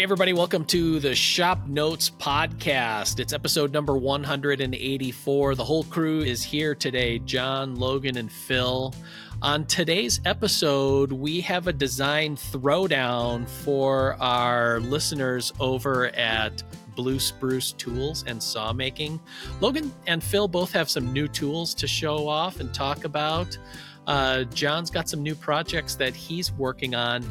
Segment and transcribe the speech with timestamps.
[0.00, 3.20] Hey, everybody, welcome to the Shop Notes Podcast.
[3.20, 5.54] It's episode number 184.
[5.54, 8.94] The whole crew is here today John, Logan, and Phil.
[9.42, 16.62] On today's episode, we have a design throwdown for our listeners over at
[16.96, 19.20] Blue Spruce Tools and Saw Making.
[19.60, 23.58] Logan and Phil both have some new tools to show off and talk about.
[24.06, 27.22] Uh, John's got some new projects that he's working on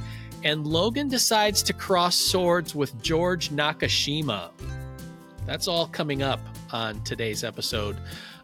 [0.43, 4.51] and Logan decides to cross swords with George Nakashima.
[5.45, 6.39] That's all coming up
[6.71, 7.97] on today's episode.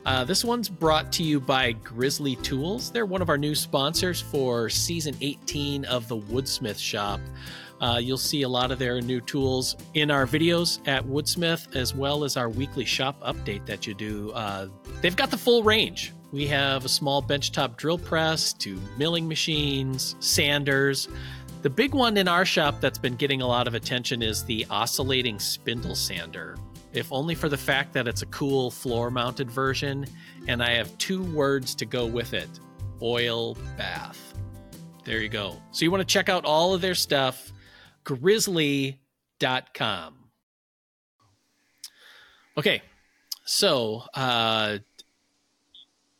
[0.06, 2.92] Uh, this one's brought to you by Grizzly Tools.
[2.92, 7.20] They're one of our new sponsors for season 18 of the Woodsmith Shop.
[7.82, 11.94] Uh, you'll see a lot of their new tools in our videos at Woodsmith, as
[11.94, 14.32] well as our weekly shop update that you do.
[14.32, 14.68] Uh,
[15.02, 16.14] they've got the full range.
[16.32, 21.08] We have a small benchtop drill press to milling machines, sanders.
[21.66, 24.68] The big one in our shop that's been getting a lot of attention is the
[24.70, 26.58] oscillating spindle sander.
[26.94, 30.06] If only for the fact that it's a cool floor mounted version,
[30.48, 32.48] and I have two words to go with it
[33.02, 34.36] oil bath.
[35.06, 35.60] There you go.
[35.72, 37.52] So you want to check out all of their stuff,
[38.04, 39.00] grizzly.com.
[42.60, 42.84] Okay,
[43.44, 44.78] so uh,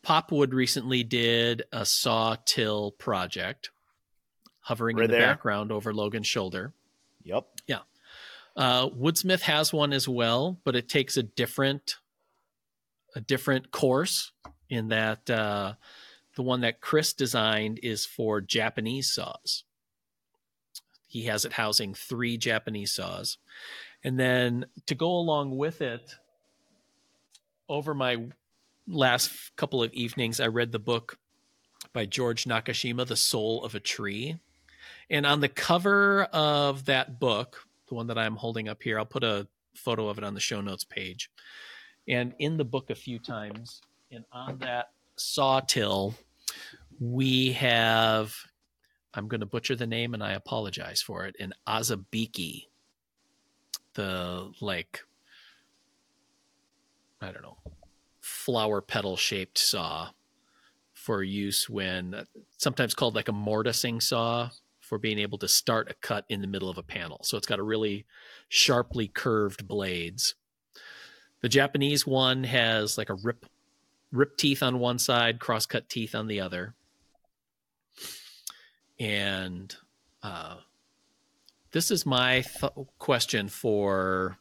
[0.04, 3.70] Popwood recently did a saw till project
[4.66, 5.28] hovering in the there.
[5.28, 6.74] background over Logan's shoulder.
[7.24, 7.46] Yep.
[7.68, 7.80] Yeah.
[8.56, 11.98] Uh, Woodsmith has one as well, but it takes a different
[13.16, 14.32] a different course
[14.70, 15.74] in that uh,
[16.36, 19.64] the one that Chris designed is for Japanese saws.
[21.08, 23.38] He has it housing three Japanese saws.
[24.04, 26.16] And then to go along with it,
[27.70, 28.18] over my
[28.88, 31.18] last couple of evenings, I read the book
[31.94, 34.40] by George Nakashima, The Soul of a Tree.
[35.10, 39.06] And on the cover of that book, the one that I'm holding up here, I'll
[39.06, 41.30] put a photo of it on the show notes page.
[42.08, 43.82] And in the book, a few times,
[44.12, 46.16] and on that sawtill,
[47.00, 48.36] we have,
[49.14, 52.68] I'm going to butcher the name and I apologize for it, an Azabiki.
[53.94, 55.02] The like,
[57.22, 57.58] I don't know,
[58.20, 60.10] flower petal shaped saw
[60.94, 62.26] for use when
[62.58, 64.50] sometimes called like a mortising saw
[64.86, 67.20] for being able to start a cut in the middle of a panel.
[67.24, 68.06] So it's got a really
[68.48, 70.36] sharply curved blades.
[71.42, 73.46] The Japanese one has like a rip
[74.12, 76.76] rip teeth on one side, cross cut teeth on the other.
[79.00, 79.76] And
[80.24, 80.58] uh,
[81.72, 84.38] this is my th- question for.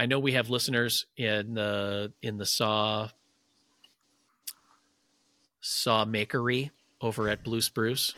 [0.00, 3.08] I know we have listeners in the in the saw
[5.60, 6.70] saw makery
[7.00, 8.14] over at Blue Spruce.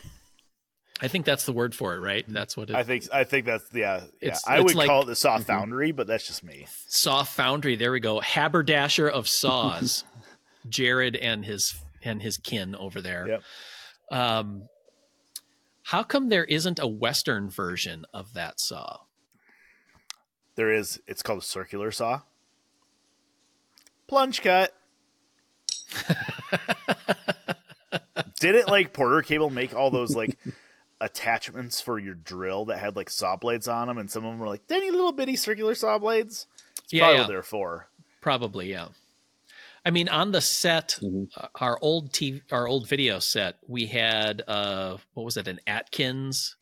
[1.02, 2.24] I think that's the word for it, right?
[2.28, 3.04] That's what it, I think.
[3.12, 4.02] I think that's yeah.
[4.20, 4.30] yeah.
[4.30, 5.44] It's, I it's would like, call it the saw mm-hmm.
[5.44, 6.66] foundry, but that's just me.
[6.88, 7.76] Saw foundry.
[7.76, 8.20] There we go.
[8.20, 10.04] Haberdasher of saws,
[10.68, 13.28] Jared and his and his kin over there.
[13.28, 13.42] Yep.
[14.10, 14.68] Um,
[15.84, 18.98] how come there isn't a Western version of that saw?
[20.56, 21.00] There is.
[21.06, 22.20] It's called a circular saw.
[24.06, 24.74] Plunge cut.
[28.40, 30.36] Didn't like Porter Cable make all those like
[31.00, 34.38] attachments for your drill that had like saw blades on them, and some of them
[34.38, 36.46] were like tiny little bitty circular saw blades.
[36.84, 37.26] It's yeah, probably yeah.
[37.26, 37.88] they're for.
[38.20, 38.88] Probably, yeah.
[39.84, 41.24] I mean, on the set, mm-hmm.
[41.36, 45.60] uh, our old TV, our old video set, we had uh, what was it, an
[45.66, 46.56] Atkins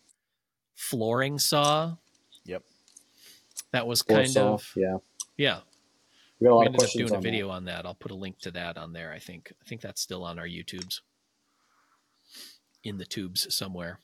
[0.77, 1.97] flooring saw?
[2.45, 2.63] Yep.
[3.73, 4.99] That was Floor kind saw, of yeah,
[5.37, 5.61] yeah.
[6.39, 7.55] We got a lot we of questions doing a video that.
[7.55, 7.87] on that.
[7.87, 9.13] I'll put a link to that on there.
[9.13, 11.01] I think I think that's still on our YouTubes,
[12.85, 13.99] in the tubes somewhere.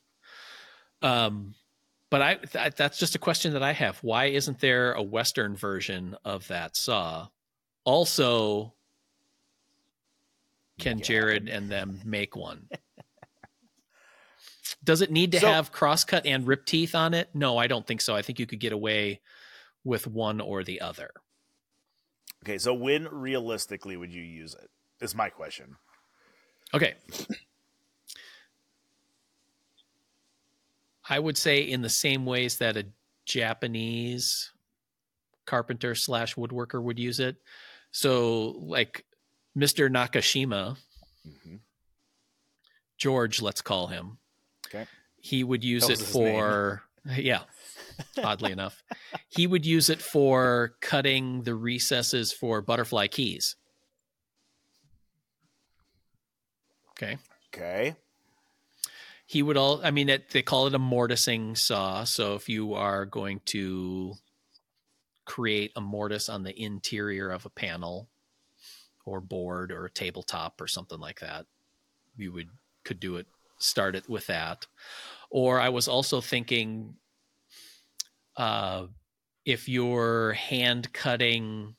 [1.01, 1.55] Um,
[2.09, 3.97] but I th- that's just a question that I have.
[3.99, 7.27] Why isn't there a Western version of that saw?
[7.83, 8.73] Also,
[10.79, 12.67] can Jared and them make one?
[14.83, 17.29] Does it need to so, have crosscut and rip teeth on it?
[17.33, 18.15] No, I don't think so.
[18.15, 19.21] I think you could get away
[19.83, 21.11] with one or the other.
[22.43, 24.69] Okay, so when realistically would you use it?
[25.03, 25.75] Is my question.
[26.73, 26.95] Okay.
[31.07, 32.85] I would say in the same ways that a
[33.25, 34.51] Japanese
[35.45, 37.37] carpenter slash woodworker would use it.
[37.91, 39.05] So, like
[39.57, 39.89] Mr.
[39.89, 40.77] Nakashima,
[41.27, 41.55] mm-hmm.
[42.97, 44.17] George, let's call him.
[44.67, 44.85] Okay.
[45.17, 46.83] He would use it for,
[47.15, 47.41] yeah,
[48.23, 48.83] oddly enough,
[49.29, 53.55] he would use it for cutting the recesses for butterfly keys.
[56.91, 57.17] Okay.
[57.53, 57.95] Okay.
[59.35, 59.81] He would all.
[59.83, 62.05] I mean, it, they call it a mortising saw.
[62.05, 64.13] So if you are going to
[65.25, 68.07] create a mortise on the interior of a panel
[69.05, 71.47] or board or a tabletop or something like that,
[72.15, 72.47] you would
[72.85, 73.27] could do it.
[73.59, 74.67] Start it with that.
[75.29, 76.95] Or I was also thinking,
[78.37, 78.85] uh,
[79.43, 81.75] if you're hand cutting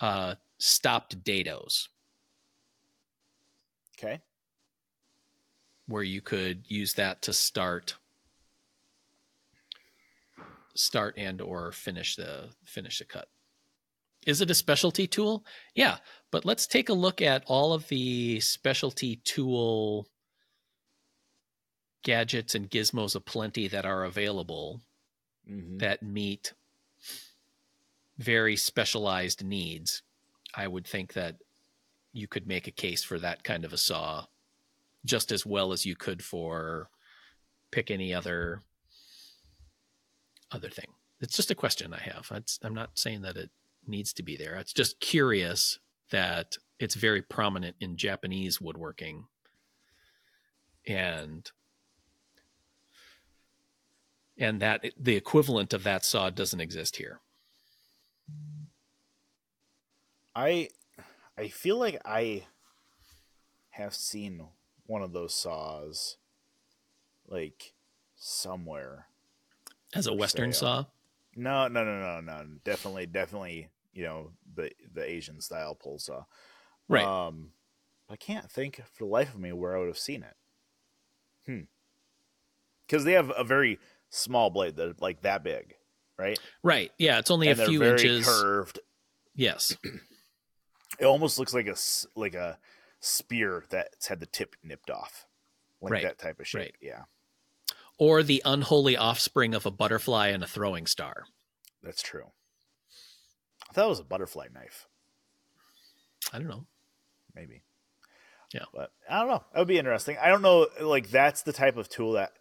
[0.00, 1.86] uh, stopped dados.
[3.96, 4.20] Okay
[5.86, 7.96] where you could use that to start
[10.74, 13.28] start and or finish the finish the cut.
[14.26, 15.44] Is it a specialty tool?
[15.74, 15.98] Yeah,
[16.30, 20.08] but let's take a look at all of the specialty tool
[22.02, 24.80] gadgets and gizmos aplenty that are available
[25.48, 25.78] mm-hmm.
[25.78, 26.54] that meet
[28.18, 30.02] very specialized needs.
[30.54, 31.36] I would think that
[32.12, 34.26] you could make a case for that kind of a saw
[35.06, 36.90] just as well as you could for
[37.70, 38.60] pick any other
[40.52, 40.88] other thing.
[41.20, 42.28] It's just a question I have.
[42.30, 43.50] It's, I'm not saying that it
[43.86, 44.56] needs to be there.
[44.56, 45.78] It's just curious
[46.10, 49.26] that it's very prominent in Japanese woodworking
[50.86, 51.50] and
[54.38, 57.20] and that the equivalent of that saw doesn't exist here.
[60.34, 60.68] I
[61.38, 62.44] I feel like I
[63.70, 64.42] have seen
[64.86, 66.16] one of those saws
[67.28, 67.74] like
[68.16, 69.06] somewhere.
[69.94, 70.84] As a western saw?
[71.34, 76.24] No no no no no definitely definitely you know the the asian style pull saw.
[76.88, 77.04] Right.
[77.04, 77.50] Um
[78.08, 80.36] i can't think for the life of me where i would have seen it.
[81.46, 81.64] Hmm.
[82.86, 83.78] Because they have a very
[84.10, 85.74] small blade that like that big
[86.18, 86.38] right?
[86.62, 86.90] Right.
[86.98, 88.26] Yeah it's only and a few inches.
[88.26, 88.80] curved.
[89.34, 89.76] Yes.
[90.98, 91.76] It almost looks like a
[92.14, 92.58] like a
[93.00, 95.26] spear that's had the tip nipped off,
[95.80, 96.02] like right.
[96.02, 96.60] that type of shape.
[96.60, 96.74] Right.
[96.80, 97.02] Yeah.
[97.98, 101.24] Or the unholy offspring of a butterfly and a throwing star.
[101.82, 102.30] That's true.
[103.68, 104.86] I thought it was a butterfly knife.
[106.32, 106.66] I don't know.
[107.34, 107.62] Maybe.
[108.52, 108.64] Yeah.
[108.74, 109.44] But I don't know.
[109.52, 110.16] That would be interesting.
[110.20, 110.66] I don't know.
[110.80, 112.32] Like, that's the type of tool that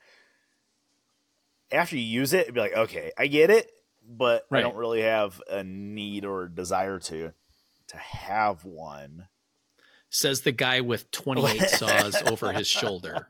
[1.72, 3.72] after you use it, it'd be like, okay, I get it,
[4.08, 4.60] but right.
[4.60, 7.34] I don't really have a need or desire to
[7.88, 9.28] to have one
[10.16, 13.28] says the guy with 28 saws over his shoulder.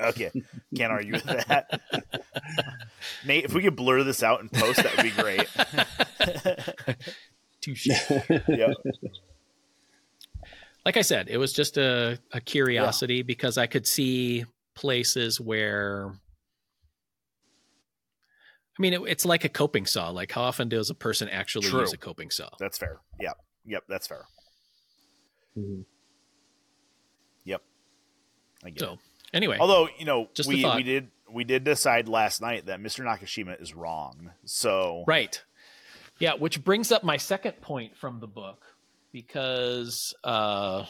[0.00, 0.30] Okay,
[0.76, 1.80] can't argue with that.
[3.24, 5.46] Nate, if we could blur this out and post, that would be great.
[7.60, 7.86] Touche.
[8.48, 8.74] yep.
[10.84, 13.22] Like I said, it was just a, a curiosity yeah.
[13.22, 14.44] because I could see
[14.74, 16.12] places where.
[18.76, 20.10] I mean, it, it's like a coping saw.
[20.10, 21.80] Like, how often does a person actually True.
[21.80, 22.48] use a coping saw?
[22.58, 22.98] That's fair.
[23.20, 23.36] Yep.
[23.64, 23.84] Yep.
[23.88, 24.26] That's fair.
[25.58, 25.82] Mm-hmm.
[27.44, 27.62] Yep.
[28.64, 28.98] I get so, it.
[29.32, 33.04] Anyway, although you know, just we we did we did decide last night that Mr.
[33.04, 34.30] Nakashima is wrong.
[34.44, 35.42] So right,
[36.18, 36.34] yeah.
[36.34, 38.62] Which brings up my second point from the book
[39.12, 40.84] because uh,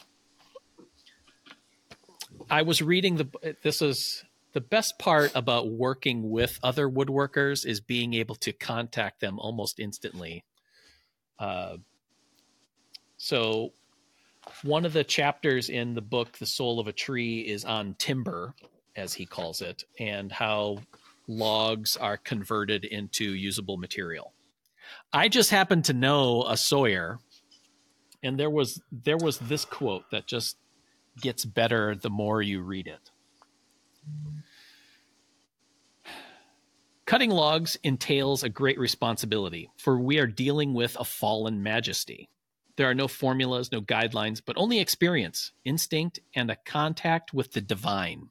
[2.51, 3.57] I was reading the.
[3.63, 9.21] This is the best part about working with other woodworkers is being able to contact
[9.21, 10.45] them almost instantly.
[11.39, 11.79] Uh,
[13.17, 13.73] so
[14.63, 18.55] one of the chapters in the book, The Soul of a Tree, is on timber,
[18.97, 20.79] as he calls it, and how
[21.27, 24.33] logs are converted into usable material.
[25.13, 27.19] I just happen to know a sawyer,
[28.23, 30.57] and there was there was this quote that just
[31.21, 33.11] gets better the more you read it.
[37.07, 42.29] Cutting logs entails a great responsibility, for we are dealing with a fallen majesty.
[42.77, 47.61] There are no formulas, no guidelines, but only experience, instinct, and a contact with the
[47.61, 48.31] divine.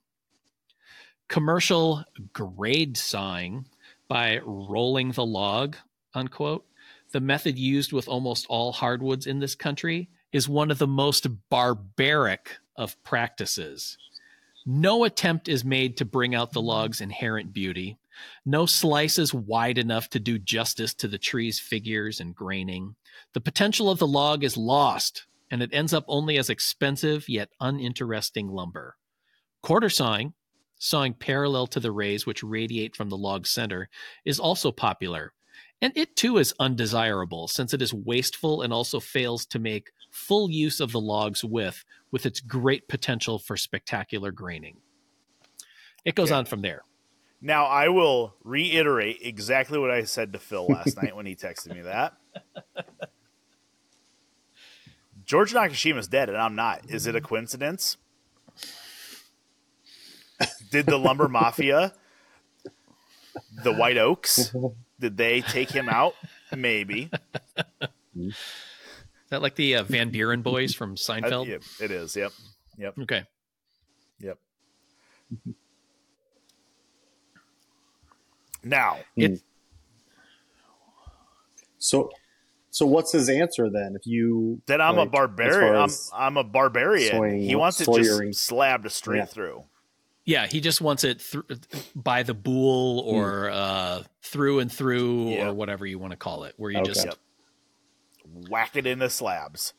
[1.30, 3.68] Commercial grade sawing
[4.08, 5.78] by rolling the log,
[6.14, 6.66] unquote,
[7.12, 11.28] the method used with almost all hardwoods in this country, is one of the most
[11.50, 13.98] barbaric of practices.
[14.66, 17.98] No attempt is made to bring out the log's inherent beauty.
[18.46, 22.96] No slice is wide enough to do justice to the tree's figures and graining.
[23.34, 27.50] The potential of the log is lost, and it ends up only as expensive yet
[27.60, 28.98] uninteresting lumber.
[29.62, 30.34] Quarter sawing,
[30.78, 33.90] sawing parallel to the rays which radiate from the log center,
[34.26, 35.34] is also popular,
[35.82, 40.50] and it too is undesirable since it is wasteful and also fails to make full
[40.50, 44.78] use of the log's width with its great potential for spectacular graining.
[46.06, 46.38] It goes okay.
[46.38, 46.84] on from there.
[47.46, 51.76] Now I will reiterate exactly what I said to Phil last night when he texted
[51.76, 52.14] me that.
[55.26, 56.90] George Nakashima is dead and I'm not.
[56.90, 57.98] Is it a coincidence?
[60.72, 61.94] Did the lumber mafia,
[63.62, 64.56] the White Oaks,
[64.98, 66.16] did they take him out?
[66.56, 67.10] Maybe.
[68.16, 68.36] Is
[69.30, 71.48] that like the uh, Van Buren boys from Seinfeld?
[71.48, 72.16] yeah, it is.
[72.16, 72.32] Yep.
[72.78, 73.00] Yep.
[73.00, 73.24] Okay.
[74.20, 74.38] Yep.
[78.64, 79.42] Now, It,
[81.78, 82.10] So,
[82.70, 83.96] so what's his answer then?
[83.96, 85.76] If you then I'm a like, as barbarian.
[85.76, 87.12] I'm, I'm a barbarian.
[87.12, 88.32] Sawyering- he wants it sawyering.
[88.32, 89.26] just slabbed straight Yeah.
[89.26, 89.64] through.
[90.26, 91.42] yeah, he just wants it thr
[91.96, 95.50] by the boule or uh, through and through Yeah.
[95.50, 96.88] or whatever you want to call it, where you Okay.
[96.94, 97.16] just Yep.
[98.50, 99.74] Whack it into slabs.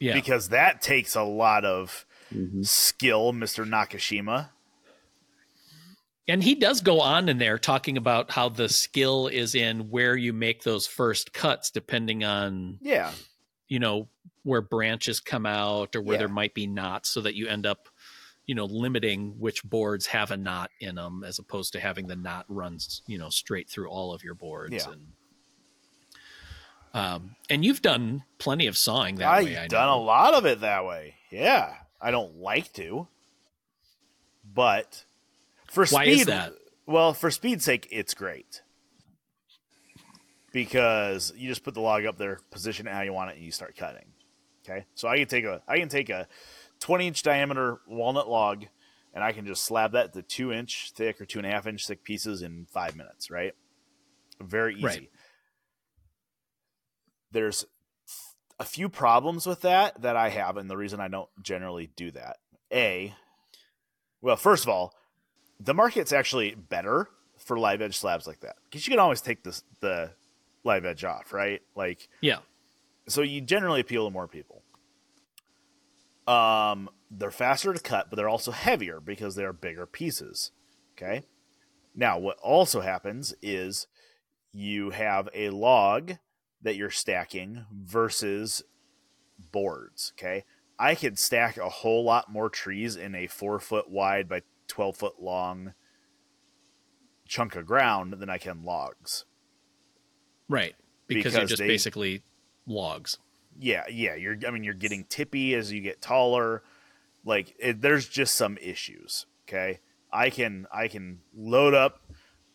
[0.00, 2.04] yeah Because that takes a lot of
[2.34, 2.66] Mhm.
[2.66, 3.64] skill, Mr.
[3.64, 4.50] Nakashima.
[6.28, 10.16] And he does go on in there talking about how the skill is in where
[10.16, 13.12] you make those first cuts, depending on, Yeah.
[13.68, 14.08] you know,
[14.42, 16.18] where branches come out or where Yeah.
[16.20, 17.88] there might be knots so that you end up,
[18.44, 22.16] you know, limiting which boards have a knot in them as opposed to having the
[22.16, 24.74] knot runs, you know, straight through all of your boards.
[24.74, 24.92] Yeah.
[24.92, 25.06] And,
[26.94, 29.56] um, and you've done plenty of sawing that I've way.
[29.56, 30.02] I done know.
[30.02, 31.14] a lot of it that way.
[31.30, 31.76] Yeah.
[32.00, 33.06] I don't like to.
[34.54, 35.04] But
[35.68, 36.52] for Why speed, is that?
[36.86, 38.62] Well, for speed's sake, it's great.
[40.52, 43.44] Because you just put the log up there, position it how you want it, and
[43.44, 44.06] you start cutting.
[44.64, 44.86] Okay.
[44.94, 46.26] So I can take a I can take a
[46.80, 48.64] twenty inch diameter walnut log
[49.16, 51.66] and I can just slab that to two inch thick or two and a half
[51.66, 53.54] inch thick pieces in five minutes, right?
[54.38, 54.84] Very easy.
[54.84, 55.10] Right.
[57.32, 57.64] There's
[58.60, 62.10] a few problems with that that I have, and the reason I don't generally do
[62.10, 62.36] that.
[62.70, 63.14] A,
[64.20, 64.92] well, first of all,
[65.60, 67.08] the market's actually better
[67.38, 70.12] for live edge slabs like that because you can always take this the
[70.64, 71.62] live edge off, right?
[71.74, 72.38] Like, Yeah.
[73.08, 74.62] so you generally appeal to more people.
[76.26, 80.50] Um, they're faster to cut, but they're also heavier because they are bigger pieces.
[80.96, 81.22] Okay.
[81.94, 83.86] Now, what also happens is
[84.52, 86.14] you have a log
[86.62, 88.62] that you're stacking versus
[89.52, 90.12] boards.
[90.18, 90.44] Okay.
[90.78, 94.96] I could stack a whole lot more trees in a four foot wide by 12
[94.96, 95.74] foot long
[97.26, 99.24] chunk of ground than I can logs.
[100.48, 100.74] Right.
[101.08, 102.22] Because, you're just they- basically
[102.66, 103.18] logs.
[103.58, 106.64] yeah yeah you're i mean you're getting tippy as you get taller
[107.24, 109.78] like it, there's just some issues okay
[110.12, 112.00] i can i can load up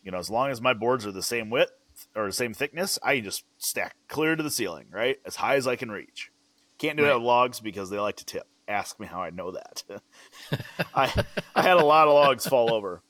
[0.04, 1.72] you know as long as my boards are the same width
[2.14, 5.66] or the same thickness i just stack clear to the ceiling right as high as
[5.66, 6.30] i can reach
[6.76, 7.16] can't do that Right.
[7.16, 9.82] with logs because they like to tip ask me how i know that.
[10.94, 13.02] I i had a lot of logs fall over.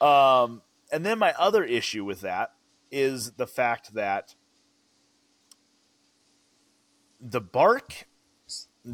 [0.00, 2.52] Um and then my other issue with that
[2.90, 4.34] is the fact that
[7.20, 8.06] the bark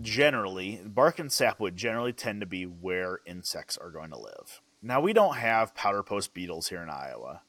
[0.00, 4.60] generally bark and sapwood generally tend to be where insects are going to live.
[4.82, 7.42] Now we don't have powder post beetles here in iowa.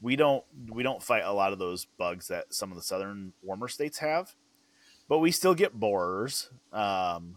[0.00, 3.32] We don't we don't fight a lot of those bugs that some of the southern
[3.42, 4.34] warmer states have
[5.12, 7.36] but we still get borers um,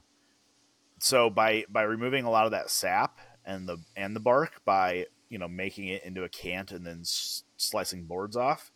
[0.99, 5.05] so by by removing a lot of that sap and the and the bark by
[5.29, 8.71] you know making it into a cant and then s- slicing boards off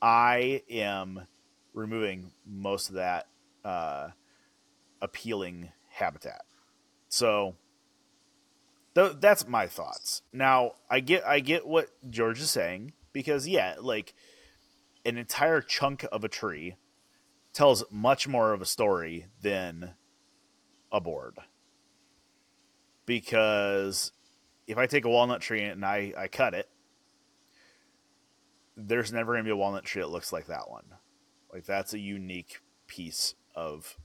[0.00, 1.26] i am
[1.74, 3.26] removing most of that
[3.64, 4.08] uh,
[5.00, 6.42] appealing habitat.
[7.08, 7.56] So
[8.94, 10.22] th- that's my thoughts.
[10.32, 14.14] Now I get I get what George is saying because yeah, like
[15.04, 16.76] an entire chunk of a tree
[17.52, 19.94] tells much more of a story than
[20.92, 21.38] a board.
[23.06, 24.12] Because
[24.66, 26.68] if I take a walnut tree and I, I cut it,
[28.76, 30.84] there's never gonna be a walnut tree that looks like that one.
[31.52, 33.96] Like that's a unique piece of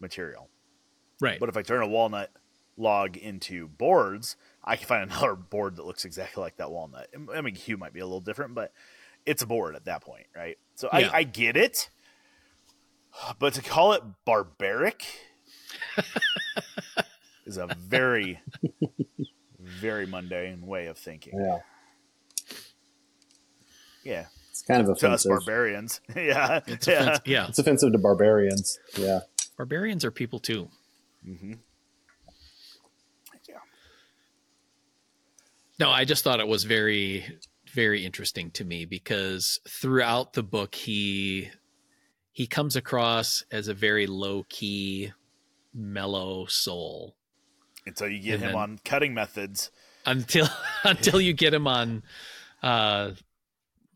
[0.00, 0.50] material.
[1.20, 1.40] Right.
[1.40, 2.30] But if I turn a walnut
[2.76, 7.08] log into boards, I can find another board that looks exactly like that walnut.
[7.34, 8.72] I mean, hue might be a little different, but
[9.24, 10.58] it's a board at that point, right?
[10.74, 11.10] So Yeah.
[11.12, 11.88] I, I get it,
[13.38, 15.04] but to call it barbaric
[17.46, 18.40] is a very,
[19.60, 21.38] very mundane way of thinking.
[21.38, 21.58] Yeah,
[24.04, 25.30] Yeah, it's kind of to us offensive.
[25.30, 26.00] barbarians.
[26.16, 27.00] yeah, It's yeah.
[27.02, 27.26] offensive.
[27.26, 27.46] Yeah.
[27.48, 28.78] It's offensive to barbarians.
[28.96, 29.20] Yeah.
[29.56, 30.68] Barbarians are people too.
[31.26, 31.54] Mm-hmm.
[33.48, 33.54] yeah.
[35.78, 37.24] No, I just thought it was very,
[37.72, 41.50] very interesting to me because throughout the book, he
[42.32, 45.12] he comes across as a very low key,
[45.76, 47.14] mellow soul
[47.84, 49.70] Until you get And him then- on cutting methods.
[50.06, 50.48] until
[50.84, 52.02] until you get him on
[52.62, 53.12] uh,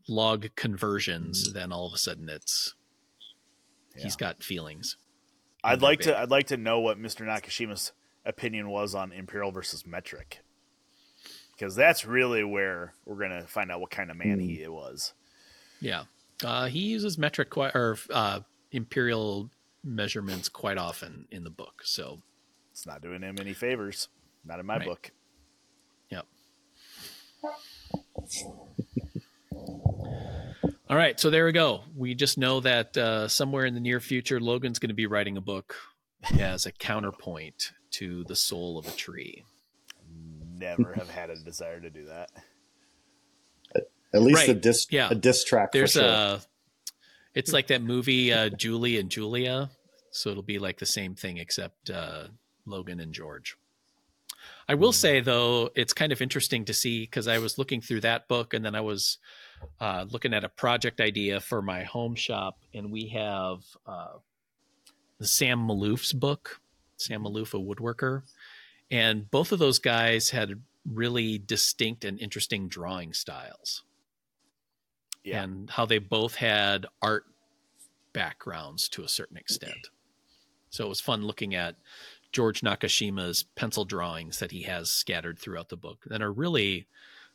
[0.07, 1.51] log conversions.
[1.53, 2.75] Then all of a sudden, it's
[3.97, 4.97] he's got feelings.
[5.63, 6.17] I'd like to.
[6.17, 7.25] I'd like to know what Mr.
[7.25, 7.91] Nakashima's
[8.25, 10.39] opinion was on imperial versus metric.
[11.53, 15.13] because that's really where we're gonna find out what kind of man he was.
[15.79, 16.03] Yeah,
[16.43, 18.39] uh, he uses metric quite or uh,
[18.71, 19.49] imperial
[19.83, 22.19] measurements quite often in the book, so
[22.71, 24.07] it's not doing him any favors.
[24.43, 24.87] Not in my right.
[24.87, 25.11] book.
[26.09, 26.25] Yep.
[30.89, 31.83] All right, so there we go.
[31.95, 35.37] We just know that uh, somewhere in the near future, Logan's going to be writing
[35.37, 35.75] a book
[36.39, 39.45] as a counterpoint to the soul of a tree.
[40.57, 42.29] Never have had a desire to do that.
[44.13, 44.49] At least right.
[44.49, 45.07] a disc, yeah.
[45.09, 45.71] a disc track.
[45.71, 46.03] There's sure.
[46.03, 46.41] a.
[47.33, 49.69] It's like that movie uh, Julie and Julia,
[50.11, 52.27] so it'll be like the same thing except uh,
[52.65, 53.57] Logan and George.
[54.67, 58.01] I will say though, it's kind of interesting to see because I was looking through
[58.01, 59.17] that book and then I was
[59.79, 64.17] uh, looking at a project idea for my home shop, and we have uh,
[65.19, 66.61] the Sam Maloof's book,
[66.97, 68.23] Sam Maloof, a woodworker,
[68.89, 70.61] and both of those guys had
[70.91, 73.83] really distinct and interesting drawing styles.
[75.23, 75.43] Yeah.
[75.43, 77.25] And how they both had art
[78.13, 79.89] backgrounds to a certain extent.
[80.69, 81.75] So it was fun looking at
[82.31, 86.87] George Nakashima's pencil drawings that he has scattered throughout the book that are really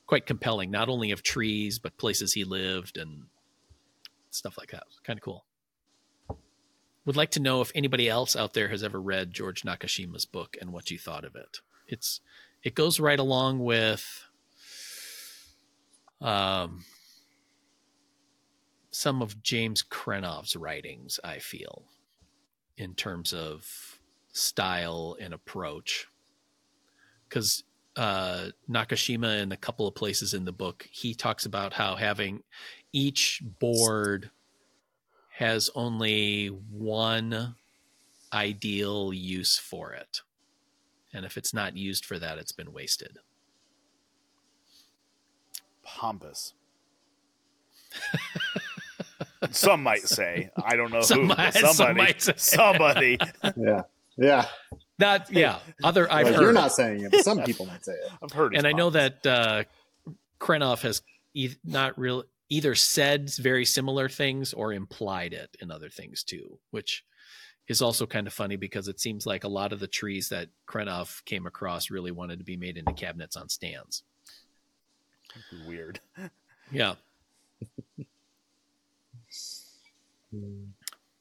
[0.06, 3.24] quite compelling, not only of trees, but places he lived and
[4.30, 4.84] stuff like that.
[5.04, 5.44] Kind of cool.
[7.04, 10.56] Would like to know if anybody else out there has ever read George Nakashima's book
[10.60, 11.60] and what you thought of it.
[11.86, 12.20] It's
[12.62, 14.24] it goes right along with
[16.20, 16.84] um,
[18.96, 21.82] some of James Krenov's writings, I feel,
[22.78, 23.98] in terms of
[24.32, 26.06] style and approach.
[27.28, 27.62] Because
[27.94, 32.42] uh, Nakashima, in a couple of places in the book, he talks about how having
[32.90, 34.30] each board
[35.28, 37.54] has only one
[38.32, 40.22] ideal use for it.
[41.12, 43.18] And if it's not used for that, it's been wasted.
[45.84, 46.54] Pompous.
[49.50, 50.50] some might say.
[50.56, 51.26] I don't know some who.
[51.26, 52.14] Might, somebody.
[52.18, 53.18] Some somebody.
[53.56, 53.82] yeah.
[54.16, 54.46] Yeah.
[54.98, 55.58] That yeah.
[55.84, 56.42] Other I've well, heard.
[56.42, 58.10] You're not saying it, but some people might say it.
[58.22, 58.54] I've heard.
[58.54, 58.58] It.
[58.58, 59.64] And I know that uh,
[60.40, 61.02] Krenov has
[61.34, 66.58] e- not real either said very similar things or implied it in other things too,
[66.70, 67.04] which
[67.68, 70.48] is also kind of funny because it seems like a lot of the trees that
[70.68, 74.04] Krenov came across really wanted to be made into cabinets on stands.
[75.66, 76.00] Weird.
[76.70, 76.94] Yeah.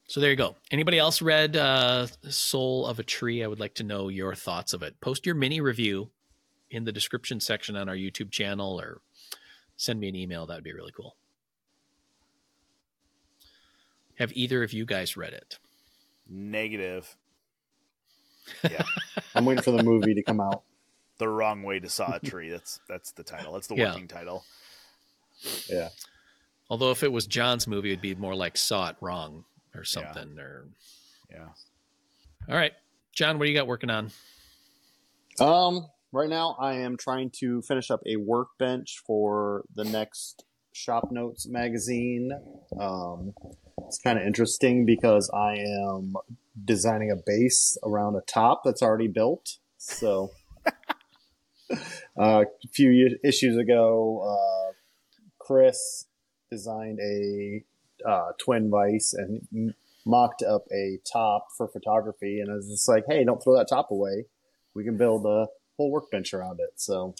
[0.08, 0.56] So there you go.
[0.70, 3.42] Anybody else read uh, Soul of a Tree?
[3.42, 5.00] I would like to know your thoughts of it.
[5.00, 6.10] Post your mini review
[6.70, 9.00] in the description section on our YouTube channel or
[9.76, 10.46] send me an email.
[10.46, 11.16] That would be really cool.
[14.18, 15.58] Have either of you guys read it?
[16.28, 17.16] Negative.
[18.62, 18.84] Yeah.
[19.34, 20.62] I'm waiting for the movie to come out.
[21.18, 22.48] The wrong way to saw a tree.
[22.48, 23.54] That's that's the title.
[23.54, 24.16] That's the working yeah.
[24.16, 24.44] title.
[25.68, 25.88] Yeah.
[26.68, 30.34] Although if it was John's movie, it'd be more like Saw It Wrong or something.
[30.36, 30.42] Yeah.
[30.42, 30.68] Or
[31.30, 31.48] yeah.
[32.48, 32.72] All right,
[33.12, 34.10] John, what do you got working on?
[35.40, 41.10] Um, right now I am trying to finish up a workbench for the next Shop
[41.10, 42.32] Notes magazine.
[42.78, 43.34] Um,
[43.86, 46.14] it's kind of interesting because I am
[46.64, 49.58] designing a base around a top that's already built.
[49.78, 50.32] So,
[51.70, 51.76] uh,
[52.18, 54.72] a few issues ago, uh,
[55.38, 56.06] Chris
[56.50, 57.64] designed a
[58.06, 62.40] uh, twin vise and mocked up a top for photography.
[62.40, 64.26] And I was just like, hey, don't throw that top away.
[64.74, 66.74] We can build a whole workbench around it.
[66.76, 67.14] So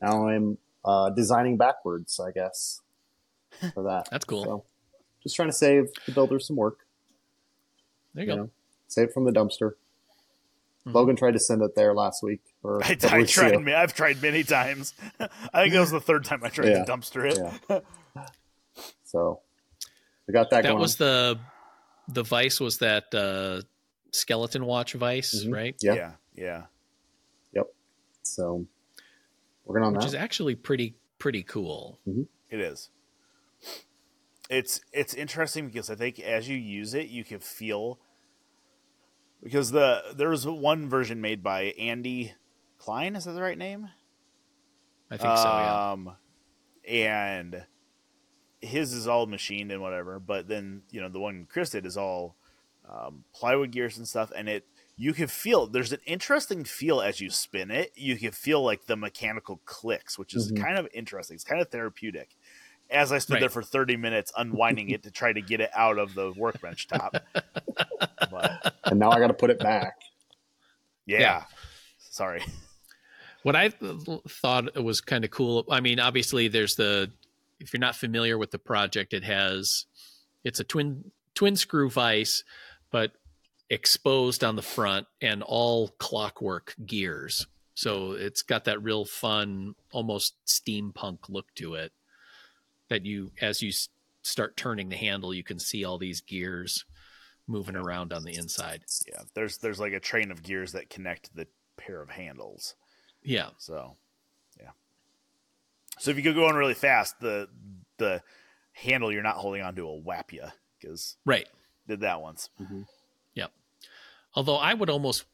[0.00, 2.80] now I'm uh, designing backwards, I guess,
[3.74, 4.08] for that.
[4.10, 4.44] That's cool.
[4.44, 4.64] So
[5.22, 6.78] just trying to save the builders some work.
[8.14, 8.42] There you, you go.
[8.44, 8.50] Know,
[8.88, 9.72] save from the dumpster.
[10.86, 10.92] Mm-hmm.
[10.92, 12.40] Logan tried to send it there last week.
[12.62, 13.68] Or I, I tried.
[13.68, 14.94] I've tried many times.
[15.20, 16.84] I think it was the third time I tried yeah.
[16.84, 17.38] to dumpster it.
[17.68, 17.80] Yeah.
[19.06, 19.40] So
[20.28, 20.64] I got that.
[20.64, 21.38] That was the
[22.08, 23.62] the vice was that uh,
[24.12, 25.52] skeleton watch vice, mm-hmm.
[25.52, 25.76] right?
[25.80, 25.94] Yeah.
[25.94, 26.62] yeah, yeah,
[27.52, 27.66] yep.
[28.22, 28.66] So
[29.64, 32.00] working on Which that, which is actually pretty pretty cool.
[32.06, 32.22] Mm-hmm.
[32.50, 32.90] It is.
[34.50, 37.98] It's it's interesting because I think as you use it, you can feel
[39.42, 42.34] because the there was one version made by Andy
[42.78, 43.16] Klein.
[43.16, 43.88] Is that the right name?
[45.10, 45.44] I think so.
[45.44, 45.90] Yeah.
[45.92, 46.16] Um,
[46.88, 47.64] and
[48.66, 51.96] his is all machined and whatever, but then you know the one Chris did is
[51.96, 52.36] all
[52.88, 57.20] um, plywood gears and stuff, and it you can feel there's an interesting feel as
[57.20, 57.92] you spin it.
[57.94, 60.62] You can feel like the mechanical clicks, which is mm-hmm.
[60.62, 61.34] kind of interesting.
[61.34, 62.36] It's kind of therapeutic.
[62.88, 63.40] As I stood right.
[63.40, 66.86] there for 30 minutes unwinding it to try to get it out of the workbench
[66.86, 67.16] top,
[68.30, 69.96] but, and now I got to put it back.
[71.04, 71.20] Yeah.
[71.20, 71.42] yeah.
[71.98, 72.44] Sorry.
[73.42, 75.66] What I thought was kind of cool.
[75.70, 77.10] I mean, obviously, there's the
[77.60, 79.86] if you're not familiar with the project, it has
[80.44, 82.44] it's a twin twin screw vise,
[82.90, 83.12] but
[83.68, 87.46] exposed on the front and all clockwork gears.
[87.74, 91.92] So it's got that real fun, almost steampunk look to it.
[92.88, 93.72] That you, as you
[94.22, 96.84] start turning the handle, you can see all these gears
[97.48, 98.84] moving around on the inside.
[99.06, 102.76] Yeah, there's there's like a train of gears that connect the pair of handles.
[103.22, 103.50] Yeah.
[103.58, 103.96] So.
[105.98, 107.48] So if you go going really fast, the
[107.98, 108.22] the
[108.72, 110.44] handle you're not holding onto will whap you
[110.78, 111.48] because right
[111.88, 112.50] did that once.
[112.60, 112.82] Mm-hmm.
[113.34, 113.52] Yep.
[114.34, 115.24] Although I would almost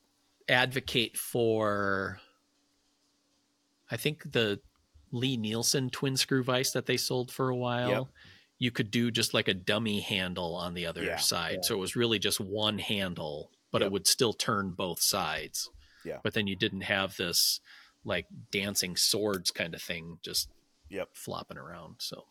[0.48, 2.20] advocate for,
[3.90, 4.60] I think the
[5.10, 7.90] Lie-Nielsen twin screw vise that they sold for a while.
[7.90, 8.06] Yep.
[8.58, 11.56] You could do just like a dummy handle on the other yeah, side.
[11.56, 11.62] Yeah.
[11.62, 13.86] So it was really just one handle, but yep.
[13.86, 15.68] it would still turn both sides.
[16.04, 16.18] Yeah.
[16.22, 17.60] But then you didn't have this
[18.04, 20.48] like dancing swords kind of thing just
[20.88, 22.24] yep flopping around so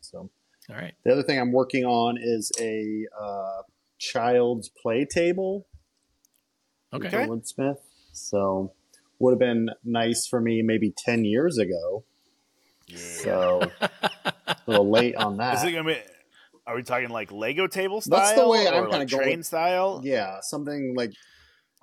[0.00, 0.30] so
[0.70, 3.62] all right the other thing i'm working on is a uh,
[3.98, 5.66] child's play table
[6.92, 7.78] okay woodsmith
[8.12, 8.72] so
[9.18, 12.04] would have been nice for me maybe 10 years ago
[12.86, 12.98] yeah.
[12.98, 15.98] so a little late on that is it gonna be
[16.66, 18.18] are we talking like Lego table style?
[18.18, 19.42] That's the way I'm kind of train going.
[19.44, 20.00] style.
[20.02, 21.12] Yeah, something like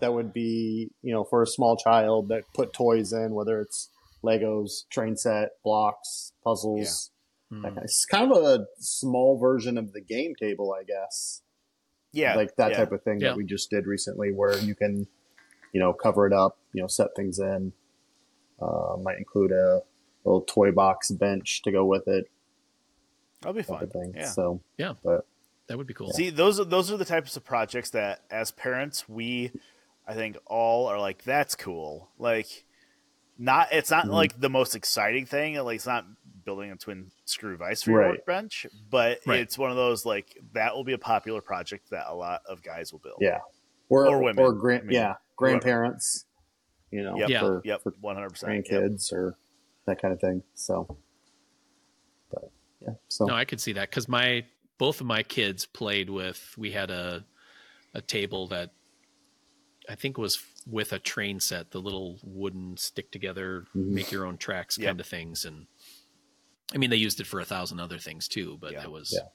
[0.03, 3.89] that would be you know for a small child that put toys in, whether it's
[4.23, 7.11] Legos, train set, blocks, puzzles.
[7.51, 7.57] Yeah.
[7.57, 7.63] Mm.
[7.63, 11.41] Kind of, it's kind of a small version of the game table, I guess.
[12.11, 12.77] Yeah, like that yeah.
[12.77, 13.29] type of thing yeah.
[13.29, 15.07] that we just did recently, where you can,
[15.71, 17.73] you know, cover it up, you know, set things in.
[18.61, 19.81] Uh, might include a
[20.23, 22.29] little toy box bench to go with it.
[23.41, 23.87] That'll be fun.
[23.87, 24.13] Thing.
[24.15, 24.27] Yeah.
[24.27, 25.25] So yeah, but
[25.67, 26.11] that would be cool.
[26.11, 29.51] See, those are those are the types of projects that, as parents, we
[30.07, 32.09] I think all are like, that's cool.
[32.17, 32.65] Like,
[33.37, 34.13] not it's not mm-hmm.
[34.13, 35.55] like the most exciting thing.
[35.55, 36.05] Like, it's not
[36.45, 39.39] building a twin screw vise for your workbench, but right.
[39.39, 42.61] it's one of those like that will be a popular project that a lot of
[42.61, 43.17] guys will build.
[43.21, 43.39] Yeah,
[43.89, 46.25] or, or women, or grand, I mean, yeah, grandparents.
[46.91, 47.39] You know, yep.
[47.39, 49.17] for yep, one hundred percent grandkids yep.
[49.17, 49.37] or
[49.85, 50.43] that kind of thing.
[50.53, 50.97] So,
[52.29, 54.45] but yeah, so no, I could see that because my
[54.77, 56.53] both of my kids played with.
[56.55, 57.25] We had a
[57.95, 58.73] a table that
[59.89, 63.95] I think it was with a train set, the little wooden stick together, mm-hmm.
[63.95, 64.87] make your own tracks yep.
[64.87, 65.45] kind of things.
[65.45, 65.67] And
[66.73, 68.81] I mean, they used it for a thousand other things too, but yeah.
[68.81, 69.27] that was yeah.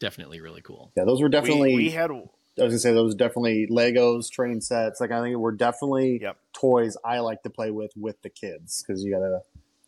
[0.00, 0.92] definitely really cool.
[0.96, 1.76] Yeah, those were definitely.
[1.76, 2.10] We, we, had.
[2.10, 2.14] I
[2.62, 5.00] was gonna say those were definitely Legos, train sets.
[5.00, 6.38] Like I think it were definitely yep.
[6.52, 9.40] toys I like to play with with the kids because you gotta,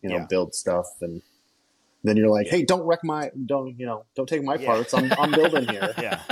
[0.03, 0.27] you know, yeah.
[0.29, 1.23] build stuff and
[2.05, 4.95] then you're like, hey, don't wreck my, don't you know, don't take my parts.
[4.95, 5.95] I'm I'm building here.
[5.99, 6.23] Yeah,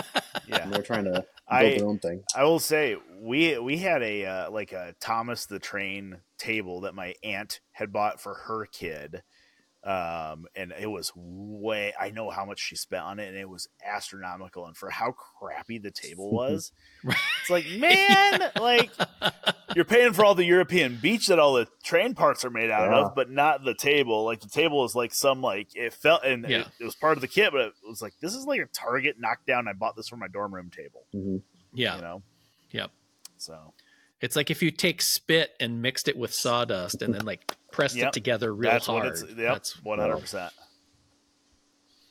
[0.47, 0.63] yeah.
[0.63, 2.23] And they're trying to build I, their own thing.
[2.35, 6.95] I will say we we had a uh, like a Thomas the Train table that
[6.95, 9.23] my aunt had bought for her kid
[9.87, 13.49] um, and it was way I know how much she spent on it, and it
[13.49, 14.67] was astronomical.
[14.67, 16.73] And for how crappy the table was,
[17.05, 18.91] it's like man, like
[19.77, 22.91] you're paying for all the European beech that all the train parts are made out
[22.91, 23.05] yeah.
[23.05, 24.25] of, but not the table.
[24.25, 26.63] Like the table is like some like it felt, and yeah.
[26.63, 28.67] it, it, was part of the kit, but it was like this is like a
[28.67, 29.69] Target knockdown.
[29.69, 31.07] I bought this for my dorm room table.
[31.15, 31.37] Mm-hmm.
[31.75, 32.23] Yeah, you know,
[32.73, 32.91] yep.
[33.37, 33.73] So
[34.21, 37.95] it's like if you take spit and mixed it with sawdust and then like pressed
[37.95, 38.09] yep.
[38.09, 39.05] it together real That's hard.
[39.05, 40.53] What it's, yep, That's one hundred percent.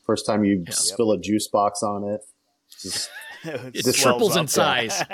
[0.05, 2.21] First time you spill a juice box on it,
[2.81, 3.09] just,
[3.43, 5.01] it triples in size.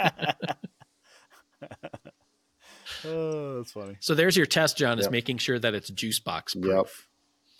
[3.05, 3.95] oh, that's funny.
[4.01, 6.65] So there's your test, John, is making sure that it's juice box proof.
[6.65, 6.87] Yep,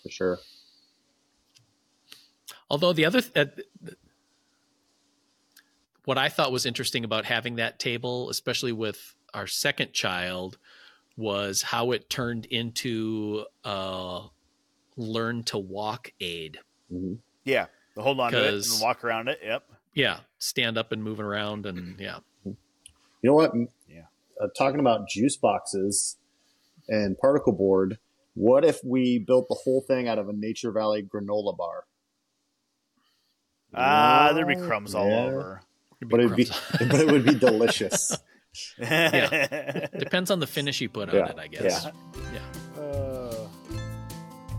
[0.02, 0.38] for sure.
[2.68, 3.90] Although the other, th- uh,
[6.04, 10.58] what I thought was interesting about having that table, especially with our second child,
[11.16, 14.22] was how it turned into a
[14.96, 16.58] learn to walk aid.
[16.92, 17.14] Mm-hmm.
[17.44, 19.40] Yeah, hold on to it and walk around it.
[19.42, 19.64] Yep.
[19.94, 22.18] Yeah, stand up and move around, and yeah.
[22.44, 22.56] You
[23.22, 23.52] know what?
[23.88, 24.06] Yeah.
[24.40, 26.16] Uh, talking about juice boxes
[26.88, 27.98] and particle board,
[28.34, 31.84] what if we built the whole thing out of a Nature Valley granola bar?
[33.74, 35.00] Ah, uh, there'd be crumbs yeah.
[35.00, 35.62] all over
[36.04, 36.44] but it'd be
[36.78, 38.16] but it would be delicious.
[38.78, 41.28] yeah, depends on the finish you put on yeah.
[41.28, 41.84] it, I guess.
[41.84, 41.90] Yeah.
[42.34, 42.40] yeah.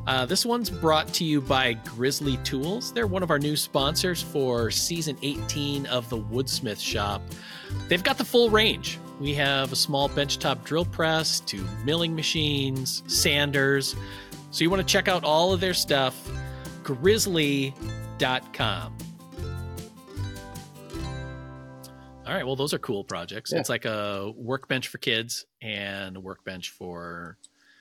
[0.06, 2.92] Uh, this one's brought to you by Grizzly Tools.
[2.92, 7.22] They're one of our new sponsors for season 18 of the Woodsmith Shop.
[7.88, 9.00] They've got the full range.
[9.22, 13.96] We have a small benchtop drill press to milling machines, sanders.
[14.52, 16.30] So you want to check out all of their stuff,
[16.84, 17.74] grizzly.com.
[22.26, 22.46] All right.
[22.46, 23.52] Well, those are cool projects.
[23.52, 23.60] Yeah.
[23.60, 27.38] It's like a workbench for kids and a workbench for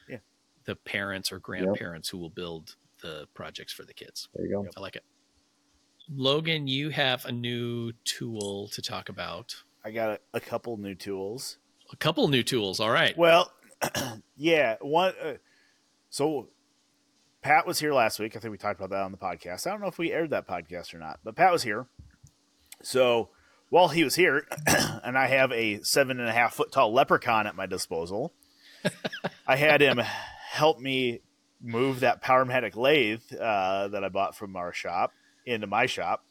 [0.09, 0.19] yeah.
[0.65, 2.13] the parents or grandparents yep.
[2.13, 4.29] who will build the projects for the kids.
[4.35, 4.67] There you go.
[4.77, 5.05] I like it.
[6.11, 9.55] Logan, you have a new tool to talk about.
[9.85, 11.59] I got a, a couple new tools.
[11.93, 12.81] A couple new tools.
[12.81, 13.17] All right.
[13.17, 13.53] Well,
[14.37, 14.77] yeah.
[14.81, 15.15] One.
[15.23, 15.35] Uh,
[16.11, 16.49] so
[17.43, 18.37] Pat was here last week.
[18.37, 19.69] I think we talked about that on the podcast.
[19.69, 21.87] I don't know if we aired that podcast or not, but Pat was here.
[22.83, 23.31] So
[23.73, 24.47] while he was here,
[25.03, 28.35] and I have a seven and a half foot tall leprechaun at my disposal,
[29.47, 29.99] I had him
[30.51, 31.21] help me
[31.59, 35.15] move that Powermatic lathe uh, that I bought from our shop
[35.47, 36.23] into my shop.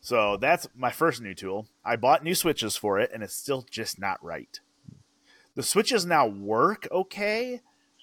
[0.00, 1.68] So that's my first new tool.
[1.84, 4.58] I bought new switches for it, and it's still just not right.
[5.54, 7.60] The switches now work okay.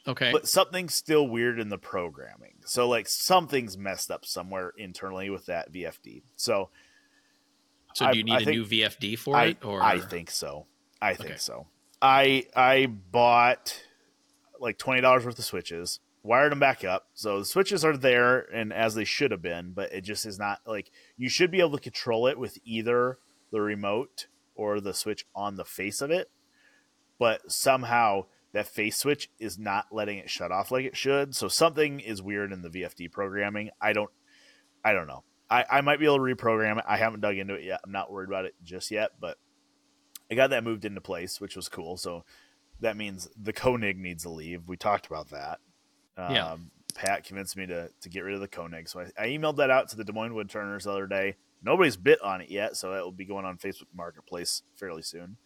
[0.07, 0.31] Okay.
[0.31, 2.59] But something's still weird in the programming.
[2.63, 6.21] So like something's messed up somewhere internally with that VFD.
[6.37, 6.69] So
[7.97, 10.29] So do you need I a think, new VFD for I, it or I think
[10.29, 10.67] so.
[11.01, 11.39] I think okay.
[11.39, 11.67] so.
[12.01, 13.81] I I bought
[14.59, 17.07] like twenty dollars worth of switches wired them back up.
[17.13, 20.37] So the switches are there and as they should have been, but it just is
[20.37, 23.17] not like you should be able to control it with either
[23.51, 26.29] the remote or the switch on the face of it.
[27.17, 31.33] But somehow that face switch is not letting it shut off like it should.
[31.33, 33.69] So something is weird in the VFD programming.
[33.81, 34.11] I don't
[34.83, 35.23] I don't know.
[35.49, 36.85] I, I might be able to reprogram it.
[36.87, 37.81] I haven't dug into it yet.
[37.85, 39.37] I'm not worried about it just yet, but
[40.29, 41.97] I got that moved into place, which was cool.
[41.97, 42.25] So
[42.79, 44.67] that means the Koenig needs to leave.
[44.67, 45.59] We talked about that.
[46.17, 46.55] Um, yeah.
[46.95, 48.89] Pat convinced me to, to get rid of the Koenig.
[48.89, 51.35] So I, I emailed that out to the Des Moines Wood Turners the other day.
[51.63, 55.37] Nobody's bit on it yet, so it will be going on Facebook Marketplace fairly soon.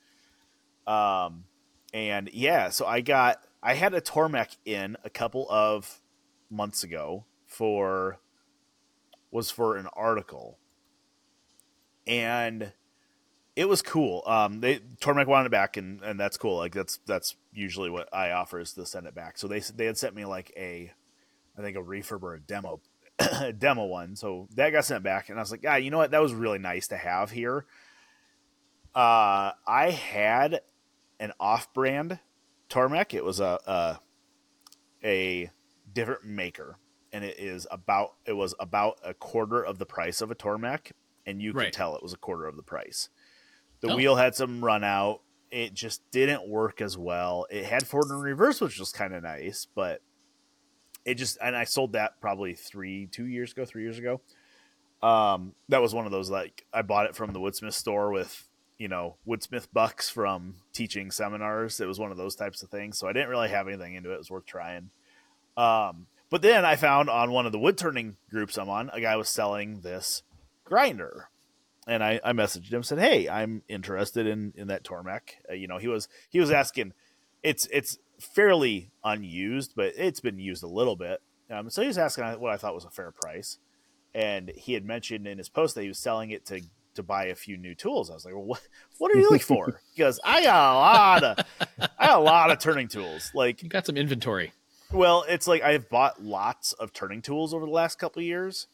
[0.88, 1.46] Um,
[1.94, 6.02] and yeah, so I got I had a Tormek in a couple of
[6.50, 8.20] months ago for
[9.32, 10.60] was for an article,
[12.06, 12.74] and
[13.56, 14.24] it was cool.
[14.26, 16.58] Um, they Tormek wanted it back, and and that's cool.
[16.58, 19.38] Like that's that's usually what I offer is to send it back.
[19.38, 20.92] So they they had sent me like a,
[21.58, 22.82] I think a refurb or a demo,
[23.58, 24.16] demo one.
[24.16, 26.12] So that got sent back, and I was like, yeah, you know what?
[26.12, 27.66] That was really nice to have here.
[28.94, 30.62] Uh, I had
[31.20, 32.20] an off-brand
[32.70, 33.14] Tormek.
[33.14, 34.00] It was a, a
[35.04, 35.52] a
[35.94, 36.78] different maker,
[37.14, 40.92] and it is about it was about a quarter of the price of a Tormek,
[41.26, 41.74] and you could right.
[41.74, 43.10] tell it was a quarter of the price.
[43.82, 43.96] The oh.
[43.96, 45.22] wheel had some run out
[45.52, 47.46] it just didn't work as well.
[47.50, 50.02] It had forward and reverse, which was kind of nice, but
[51.04, 54.22] it just and I sold that probably three, two years ago, three years ago.
[55.04, 58.48] Um, that was one of those like I bought it from the Woodsmith store with
[58.78, 61.82] you know Woodsmith bucks from teaching seminars.
[61.82, 64.12] It was one of those types of things, so I didn't really have anything into
[64.12, 64.16] it.
[64.16, 64.90] It was worth trying.
[65.58, 69.00] Um, but then I found on one of the wood turning groups I'm on, a
[69.00, 70.24] guy was selling this
[70.64, 71.30] grinder
[71.88, 75.68] and I, I messaged him said, "Hey, I'm interested in in that Tormek." Uh, you
[75.68, 76.94] know, he was he was asking.
[77.44, 81.22] It's it's fairly unused, but it's been used a little bit.
[81.50, 83.58] Um, so he was asking what I thought was a fair price,
[84.14, 86.62] and he had mentioned in his post that he was selling it to
[86.94, 88.12] to buy a few new tools.
[88.12, 88.62] I was like, "Well, what
[89.00, 91.46] what are you looking for?" Because I got a lot of
[92.00, 93.32] I got a lot of turning tools.
[93.34, 94.54] Like you got some inventory.
[94.94, 98.68] Well, it's like I've bought lots of turning tools over the last couple years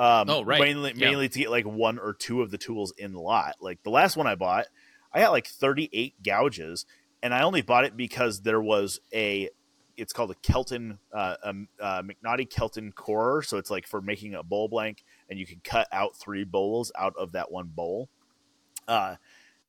[0.00, 0.60] um, oh, right.
[0.60, 1.08] Mainly, yeah.
[1.08, 3.56] mainly to get like one or two of the tools in the lot.
[3.60, 4.66] Like the last one I bought,
[5.12, 6.86] I got like 38 gouges,
[7.22, 9.50] and I only bought it because there was a.
[9.98, 13.42] It's called a Kelton, uh, a, a McNaughton Kelton core.
[13.42, 16.90] So it's like for making a bowl blank, and you can cut out three bowls
[16.98, 18.08] out of that one bowl.
[18.88, 19.16] Uh,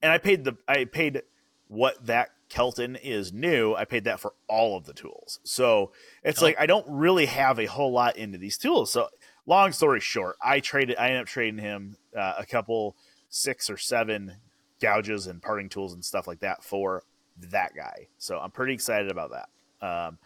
[0.02, 1.24] and I paid the I paid
[1.68, 3.74] what that Kelton is new.
[3.74, 5.40] I paid that for all of the tools.
[5.44, 6.46] So it's oh.
[6.46, 8.92] like I don't really have a whole lot into these tools.
[8.92, 9.08] So
[9.46, 10.98] long story short, I traded.
[10.98, 12.98] I ended up trading him uh, a couple
[13.30, 14.36] six or seven
[14.82, 17.04] gouges and parting tools and stuff like that for
[17.40, 18.08] that guy.
[18.18, 19.48] So I'm pretty excited about that.
[19.82, 20.18] Um,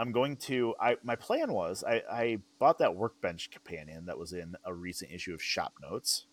[0.00, 0.74] I'm going to.
[0.80, 5.12] I my plan was I, I bought that workbench companion that was in a recent
[5.12, 6.26] issue of Shop Notes.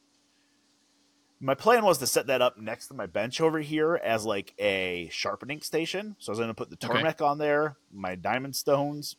[1.39, 4.54] My plan was to set that up next to my bench over here as like
[4.58, 6.15] a sharpening station.
[6.19, 7.26] So I was going to put the Tormek okay.
[7.26, 9.17] on there, my diamond stones,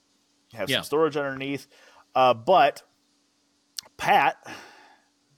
[0.52, 0.76] have yeah.
[0.76, 1.66] some storage underneath.
[2.14, 2.82] Uh, but
[3.96, 4.36] Pat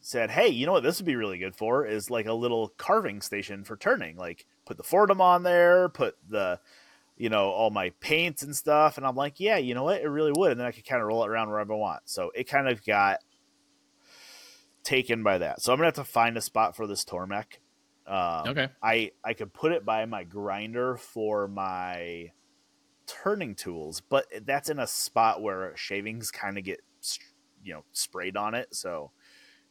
[0.01, 2.69] said, "Hey, you know what this would be really good for is like a little
[2.79, 4.17] carving station for turning.
[4.17, 6.61] Like put the Foredom on there, put the
[7.17, 10.01] you know all my paints and stuff." And I'm like, "Yeah, you know what?
[10.01, 12.03] It really would." And then I could kind of roll it around wherever I want.
[12.07, 13.19] So it kind of got
[14.85, 15.63] taken by that.
[15.63, 17.59] So I'm gonna have to find a spot for this Tormek.
[18.07, 18.69] Um, okay.
[18.83, 22.33] I I could put it by my grinder for my
[23.07, 26.81] turning tools, but that's in a spot where shavings kind of get
[27.63, 28.75] you know sprayed on it.
[28.75, 29.11] So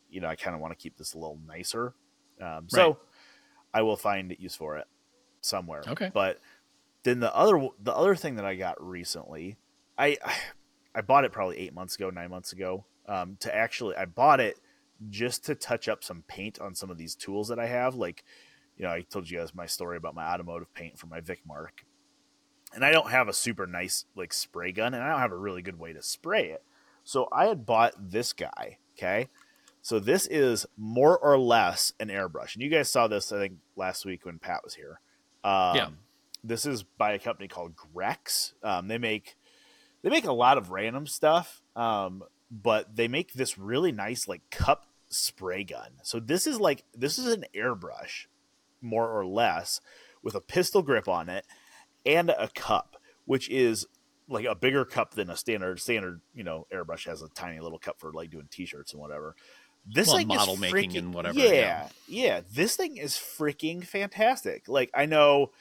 [0.10, 1.94] you know I kind of want to keep this a little nicer.
[2.40, 3.00] Um, so
[3.74, 4.86] I will find use for it
[5.42, 5.84] somewhere.
[5.88, 6.12] Okay.
[6.14, 6.40] But
[7.04, 9.58] then the other the other thing that I got recently,
[9.98, 10.18] I
[10.96, 12.86] I bought it probably eight months ago, nine months ago.
[13.08, 14.60] Um, to actually, I bought it
[15.10, 17.96] just to touch up some paint on some of these tools that I have.
[17.96, 18.24] Like,
[18.78, 21.84] you know, I told you guys my story about my automotive paint for my Vicmarc,
[22.74, 25.38] and I don't have a super nice like spray gun, and I don't have a
[25.38, 26.64] really good way to spray it.
[27.04, 28.78] So I had bought this guy.
[28.98, 29.28] Okay,
[29.82, 33.54] so this is more or less an airbrush, and you guys saw this I think
[33.76, 35.00] last week when Pat was here.
[35.44, 35.90] Um, Yeah.
[36.44, 38.54] This is by a company called Grex.
[38.64, 39.36] Um, they make
[40.02, 44.42] they make a lot of random stuff, um, but they make this really nice like
[44.50, 45.92] cup spray gun.
[46.04, 48.28] So this is like this is an airbrush,
[48.82, 49.82] more or less,
[50.24, 51.46] with a pistol grip on it
[52.06, 53.86] and a cup, which is
[54.30, 57.80] like a bigger cup than a standard standard you know airbrush has a tiny little
[57.80, 59.36] cup for like doing t-shirts and whatever.
[59.90, 61.90] This Well, thing model is making freaking- and whatever, Yeah, yeah.
[62.10, 64.68] yeah, This thing is freaking fantastic.
[64.68, 65.52] Like I know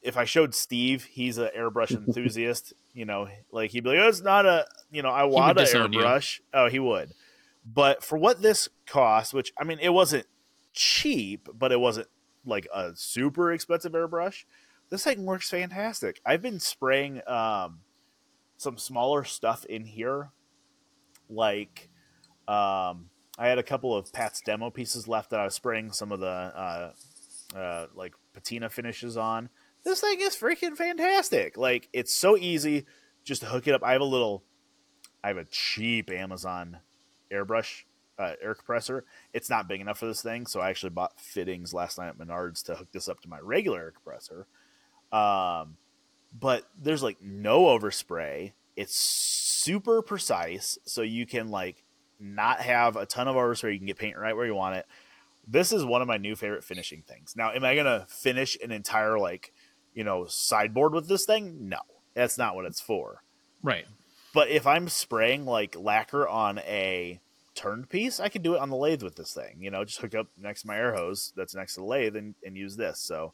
[0.00, 2.72] if I showed Steve, he's an airbrush enthusiast.
[2.94, 5.66] You know, like he'd be like, "Oh, it's not a you know I want an
[5.92, 5.98] you.
[5.98, 7.12] airbrush." Oh, he would.
[7.66, 10.26] But for what this cost, which I mean, it wasn't
[10.72, 12.08] cheap, but it wasn't
[12.44, 14.44] like a super expensive airbrush.
[14.90, 16.20] This thing works fantastic.
[16.24, 17.80] I've been spraying um,
[18.58, 20.30] some smaller stuff in here,
[21.28, 21.88] like
[22.46, 26.12] um, I had a couple of Pat's demo pieces left that I was spraying some
[26.12, 26.92] of the uh,
[27.56, 29.48] uh, like patina finishes on.
[29.84, 31.56] This thing is freaking fantastic.
[31.56, 32.86] Like it's so easy
[33.24, 33.82] just to hook it up.
[33.82, 34.42] I have a little,
[35.22, 36.78] I have a cheap Amazon
[37.32, 37.84] airbrush
[38.18, 39.04] uh, air compressor.
[39.32, 42.18] It's not big enough for this thing, so I actually bought fittings last night at
[42.18, 44.46] Menards to hook this up to my regular air compressor.
[45.12, 45.76] Um,
[46.38, 48.52] but there's like no overspray.
[48.76, 51.84] It's super precise, so you can like
[52.20, 53.72] not have a ton of overspray.
[53.72, 54.86] You can get paint right where you want it.
[55.46, 57.34] This is one of my new favorite finishing things.
[57.36, 59.52] Now, am I gonna finish an entire like,
[59.94, 61.68] you know, sideboard with this thing?
[61.68, 61.78] No,
[62.14, 63.22] that's not what it's for.
[63.62, 63.86] Right.
[64.32, 67.20] But if I'm spraying like lacquer on a
[67.54, 69.58] turned piece, I can do it on the lathe with this thing.
[69.60, 72.16] You know, just hook up next to my air hose that's next to the lathe
[72.16, 72.98] and, and use this.
[73.00, 73.32] So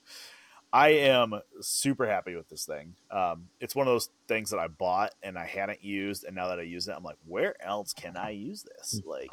[0.72, 2.94] I am super happy with this thing.
[3.10, 6.48] Um, it's one of those things that I bought and I hadn't used, and now
[6.48, 9.02] that I use it, I'm like, where else can I use this?
[9.04, 9.32] Like,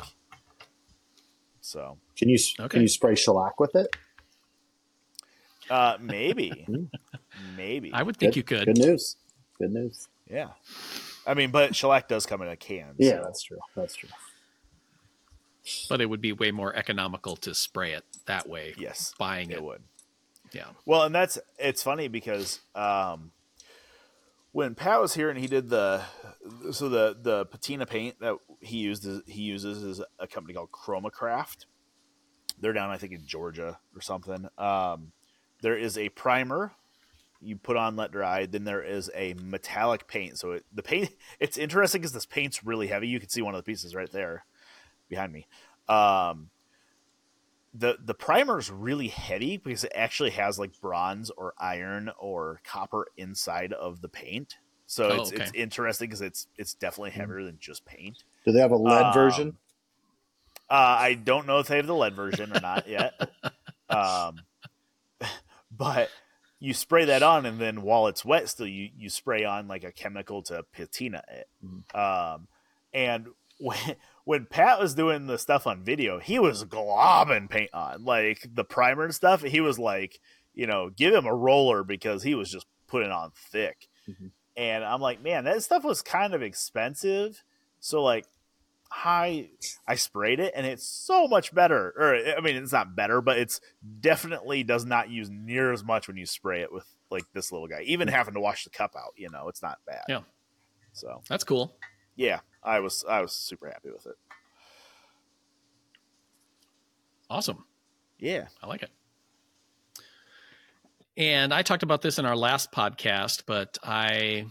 [1.61, 2.69] so Can you Okay.
[2.69, 3.93] can you spray shellac with it?
[5.69, 6.65] Uh, maybe,
[7.55, 8.65] maybe, I would think Good- you could.
[8.65, 9.15] Good news.
[9.59, 10.07] Good news.
[10.29, 10.49] yeah.
[11.25, 12.95] I mean, but shellac does come in a can.
[12.97, 13.57] Yeah, so- that's true.
[13.75, 14.09] That's true.
[15.89, 18.73] But it would be way more economical to spray it that way.
[18.77, 19.63] yes, Buying it it.
[19.63, 19.83] would.
[20.53, 20.67] Yeah.
[20.85, 23.31] Well, and that's it's funny because um,
[24.53, 26.03] when Pat was here and he did the
[26.71, 30.71] so the the patina paint that he used is, he uses is a company called
[30.71, 31.65] Chromacraft.
[32.61, 34.47] They're down, I think, in Georgia or something.
[34.57, 35.11] Um,
[35.61, 36.71] there is a primer
[37.41, 38.45] you put on, let dry.
[38.45, 40.37] Then there is a metallic paint.
[40.39, 43.07] So it, the paint it's interesting because this paint's really heavy.
[43.07, 44.45] You can see one of the pieces right there
[45.09, 45.47] behind me.
[45.87, 46.49] Um,
[47.73, 52.61] the the primer is really heavy because it actually has like bronze or iron or
[52.63, 54.55] copper inside of the paint.
[54.87, 58.23] So Oh, it's it's interesting because it's it's definitely heavier than just paint.
[58.45, 59.57] Do they have a lead Um, version?
[60.69, 63.13] Uh, I don't know if they have the lead version or not yet.
[63.89, 64.39] Um,
[65.77, 66.09] but
[66.59, 69.83] you spray that on, and then while it's wet, still you you spray on like
[69.83, 71.47] a chemical to patina it.
[71.95, 72.47] Um,
[72.93, 73.27] and
[73.59, 78.47] when when Pat was doing the stuff on video, he was globbing paint on like
[78.53, 79.43] the primer and stuff.
[79.43, 80.19] He was like,
[80.53, 83.87] you know, give him a roller because he was just putting on thick.
[84.09, 84.31] Mhm.
[84.55, 87.43] And I'm like, man, that stuff was kind of expensive.
[87.79, 88.25] So like,
[88.91, 89.49] I
[89.87, 91.93] I sprayed it and it's so much better.
[91.97, 93.59] Or I mean, it's not better, but it's
[93.99, 97.67] definitely does not use near as much when you spray it with like this little
[97.67, 97.81] guy.
[97.83, 100.03] Even having to wash the cup out, you know, it's not bad.
[100.07, 100.21] Yeah.
[100.93, 101.75] So That's cool.
[102.15, 104.15] yeah, I was I was super happy with it.
[107.29, 107.65] Awesome.
[108.19, 108.47] Yeah.
[108.63, 108.89] I like it.
[111.17, 114.45] And I talked about this in our last podcast, but I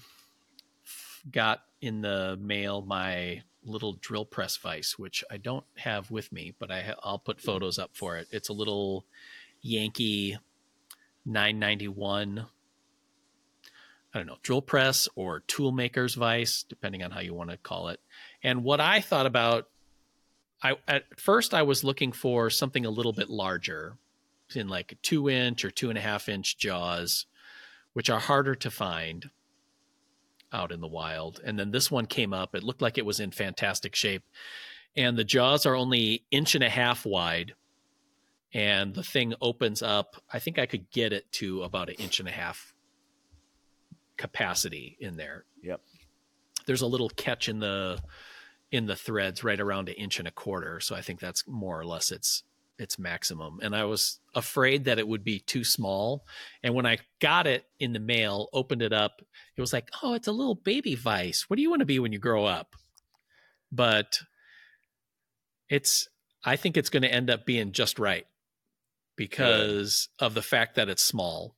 [1.31, 6.55] got in the mail my little drill press vise, which I don't have with me,
[6.59, 7.47] but I ha- I'll put hmm.
[7.47, 8.29] photos up for it.
[8.31, 9.05] It's a little
[9.63, 10.39] Yankee
[11.25, 12.47] 991.
[14.15, 17.59] I don't know, drill press or tool maker's vise, depending on how you want to
[17.59, 18.01] call it.
[18.43, 19.69] And what I thought about,
[20.63, 23.99] I at first I was looking for something a little bit larger,
[24.55, 27.27] in like two inch or two and a half inch jaws,
[27.93, 29.31] which are harder to find
[30.53, 31.41] out in the wild.
[31.45, 32.55] And then this one came up.
[32.55, 34.25] It looked like it was in fantastic shape.
[34.97, 37.55] And the jaws are only inch and a half wide
[38.57, 40.17] and the thing opens up.
[40.33, 42.73] I think I could get it to about an inch and a half
[44.17, 45.45] capacity in there.
[45.63, 45.83] Yep.
[46.67, 47.99] There's a little catch in the
[48.73, 50.81] in the threads right around an inch and a quarter.
[50.81, 52.45] So I think that's more or less its
[52.79, 53.59] its maximum.
[53.63, 56.27] And I was afraid that it would be too small.
[56.63, 59.23] And when I got it in the mail, opened it up,
[59.57, 61.49] it was like, oh, it's a little baby vice.
[61.49, 62.75] What do you want to be when you grow up?
[63.73, 64.19] But
[65.69, 66.09] it's
[66.45, 68.27] I think it's going to end up being just right
[69.17, 70.27] because Good.
[70.27, 71.57] of the fact that it's small.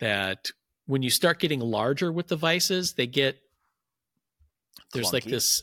[0.00, 0.50] That
[0.86, 3.38] when you start getting larger with the vices, they get
[4.92, 5.12] there's Clunky.
[5.12, 5.62] like this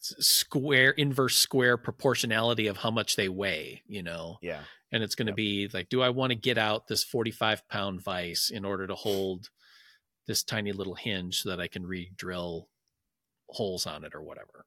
[0.00, 4.38] square inverse square proportionality of how much they weigh, you know.
[4.42, 4.62] Yeah.
[4.92, 5.36] And it's going to yep.
[5.36, 8.94] be like, do I want to get out this 45 pound vise in order to
[8.94, 9.50] hold
[10.26, 12.68] this tiny little hinge so that I can re-drill
[13.48, 14.66] holes on it or whatever?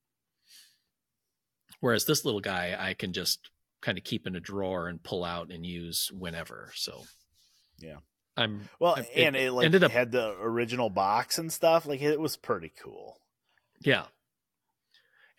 [1.79, 3.49] Whereas this little guy, I can just
[3.81, 6.71] kind of keep in a drawer and pull out and use whenever.
[6.75, 7.03] So,
[7.79, 7.97] yeah.
[8.35, 11.85] I'm well, and it, it like ended up had the original box and stuff.
[11.85, 13.19] Like it was pretty cool.
[13.81, 14.05] Yeah,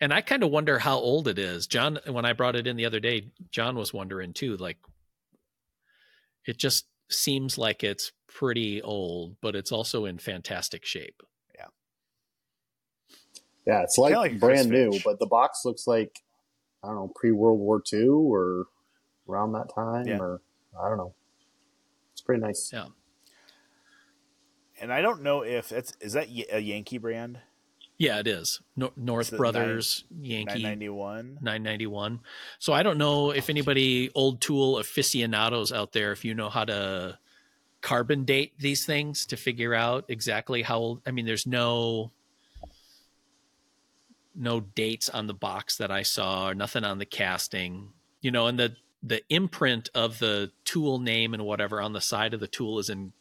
[0.01, 1.67] and I kind of wonder how old it is.
[1.67, 4.57] John, when I brought it in the other day, John was wondering too.
[4.57, 4.77] Like,
[6.45, 11.21] it just seems like it's pretty old, but it's also in fantastic shape.
[11.55, 11.67] Yeah,
[13.65, 16.21] yeah, it's like, like brand new, but the box looks like
[16.83, 18.65] I don't know pre World War II or
[19.27, 20.19] around that time, yeah.
[20.19, 20.41] or
[20.79, 21.13] I don't know
[22.11, 22.69] It's pretty nice.
[22.71, 22.87] Yeah.
[24.79, 27.39] And I don't know if it's is that a Yankee brand.
[27.97, 28.59] Yeah, it is.
[28.75, 31.37] No, North Brothers nine, Yankee 991.
[31.41, 32.19] 991.
[32.59, 36.65] So I don't know if anybody old tool aficionados out there if you know how
[36.65, 37.17] to
[37.81, 42.11] carbon date these things to figure out exactly how old I mean there's no
[44.35, 47.89] no dates on the box that I saw or nothing on the casting.
[48.21, 52.33] You know, and the the imprint of the tool name and whatever on the side
[52.33, 53.13] of the tool is in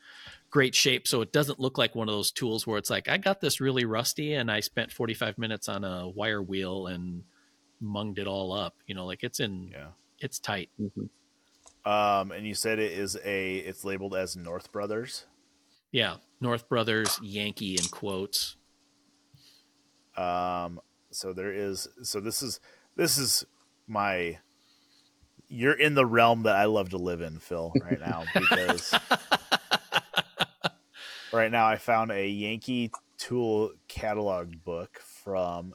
[0.55, 3.16] great shape so it doesn't look like one of those tools where it's like i
[3.16, 7.24] got this really rusty and i spent 45 minutes on a wire wheel and
[7.82, 9.88] munged it all up you know like it's in yeah.
[10.20, 10.70] it's tight.
[10.80, 11.90] Mm-hmm.
[11.90, 15.26] um and you said it is a it's labeled as north brothers?
[15.90, 18.55] Yeah north brothers yankee in quotes.
[20.16, 20.80] Um
[21.11, 22.61] so there is so this is
[22.94, 23.44] this is
[23.88, 24.38] my
[25.48, 28.94] you're in the realm that I love to live in, Phil, right now because
[31.35, 35.74] right now I found a Yankee Tool catalog book from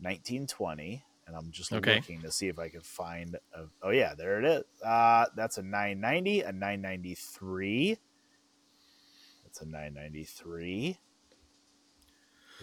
[0.00, 1.96] 1920, and I'm just okay.
[1.96, 3.36] looking to see if I can find.
[3.54, 4.64] A, oh yeah, there it is.
[4.84, 7.98] Uh, that's a 990, a 993.
[9.44, 10.98] That's a 993.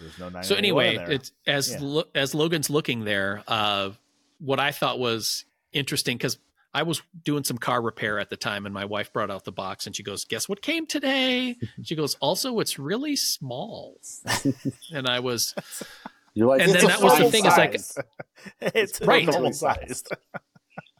[0.00, 1.78] There's no so anyway, it's as yeah.
[1.80, 3.42] lo- as Logan's looking there.
[3.48, 3.90] Uh,
[4.38, 6.38] what I thought was interesting because
[6.74, 9.52] I was doing some car repair at the time, and my wife brought out the
[9.52, 14.00] box, and she goes, "Guess what came today?" She goes, "Also, it's really small."
[14.92, 15.54] and I was,
[16.34, 17.74] You're like, and then that was the thing size.
[17.74, 17.96] is
[18.60, 20.12] like, it's right, normal sized.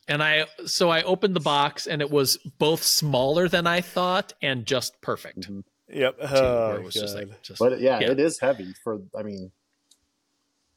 [0.09, 4.33] and I, so I opened the box, and it was both smaller than I thought
[4.41, 5.41] and just perfect.
[5.41, 5.61] Mm-hmm.
[5.91, 6.17] Yep.
[6.21, 9.01] Oh, it was just like, just, but yeah, yeah, it is heavy for.
[9.19, 9.53] I mean,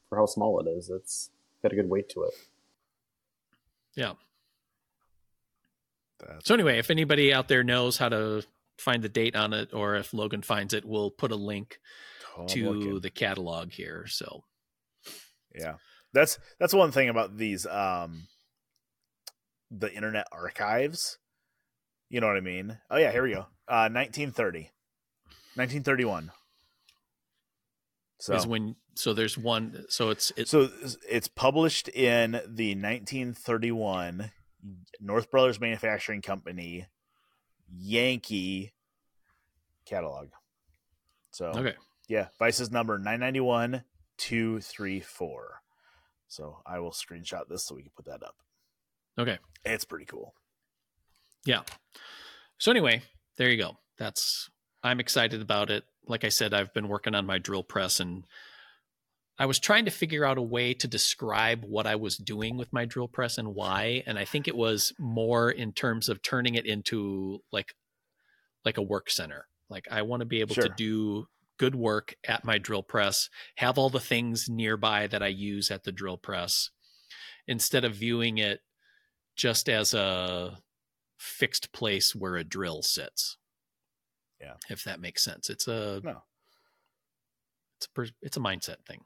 [0.10, 1.30] for how small it is, it's
[1.64, 2.34] got a good weight to it.
[3.96, 4.14] Yeah.
[6.28, 8.44] That's so anyway, if anybody out there knows how to
[8.78, 11.80] find the date on it, or if Logan finds it, we'll put a link
[12.38, 14.06] oh, to the catalog here.
[14.08, 14.44] So
[15.56, 15.76] yeah,
[16.14, 18.28] that's that's one thing about these um
[19.70, 21.18] the Internet Archives.
[22.10, 22.78] You know what I mean?
[22.90, 23.46] Oh yeah, here we go.
[23.68, 24.70] Uh, 1930,
[25.56, 26.32] 1931.
[28.20, 30.70] So is when so there's one so it's, it's so
[31.10, 34.32] it's published in the 1931
[35.00, 36.88] North Brothers Manufacturing Company
[37.74, 38.74] Yankee
[39.86, 40.30] catalog.
[41.32, 41.76] So okay,
[42.08, 43.84] yeah, Vice's number nine ninety one
[44.18, 45.62] two three four.
[46.28, 48.36] So I will screenshot this so we can put that up.
[49.18, 50.34] Okay, it's pretty cool.
[51.46, 51.62] Yeah.
[52.58, 53.02] So anyway,
[53.38, 53.78] there you go.
[53.98, 54.50] That's
[54.84, 55.84] I'm excited about it.
[56.08, 58.26] Like I said, I've been working on my drill press and
[59.42, 62.72] I was trying to figure out a way to describe what I was doing with
[62.72, 64.04] my drill press and why.
[64.06, 67.74] And I think it was more in terms of turning it into like
[68.64, 69.48] like a work center.
[69.68, 70.66] Like I want to be able sure.
[70.66, 71.26] to do
[71.58, 75.86] good work at my drill press, have all the things nearby that I use at
[75.86, 76.70] the drill press,
[77.48, 78.60] instead of viewing it
[79.36, 80.60] just as a
[81.18, 83.38] fixed place where a drill sits.
[84.40, 84.58] Yeah.
[84.70, 85.50] If that makes sense.
[85.50, 86.22] It's a no.
[87.78, 89.02] It's a it's a mindset thing.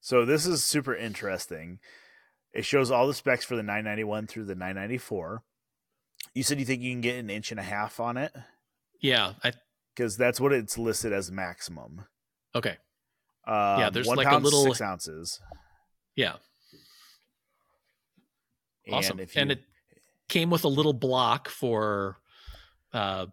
[0.00, 1.78] So this is super interesting.
[2.52, 5.42] It shows all the specs for the 991 through the 994.
[6.34, 8.32] You said you think you can get an inch and a half on it?
[9.00, 9.52] Yeah, I
[9.94, 12.04] because that's what it's listed as maximum.
[12.54, 12.76] Okay.
[13.46, 15.40] Um, yeah, there's like pound, a little six ounces.
[16.14, 16.34] Yeah.
[18.86, 19.20] And awesome.
[19.20, 19.62] if you, and it
[20.28, 22.18] came with a little block for
[22.92, 23.26] uh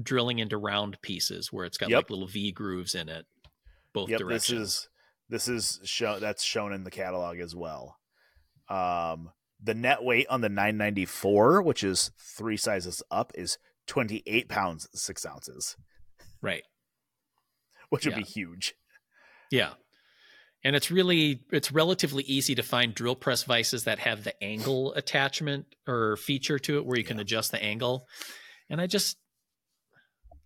[0.00, 1.96] drilling into round pieces where it's got Yep.
[1.96, 3.26] like little V grooves in it,
[3.92, 4.60] both yep, directions.
[4.60, 4.88] this is
[5.28, 7.98] this is show that's shown in the catalog as well.
[8.68, 9.30] Um,
[9.62, 15.24] the net weight on the 994, which is three sizes up, is 28 pounds six
[15.26, 15.76] ounces,
[16.42, 16.62] right.
[17.90, 18.18] which would Yeah.
[18.18, 18.74] be huge.
[19.50, 19.74] Yeah.
[20.64, 24.94] And it's really it's relatively easy to find drill press vices that have the angle
[24.94, 27.22] attachment or feature to it where you can Yeah.
[27.22, 28.08] adjust the angle.
[28.70, 29.18] And I just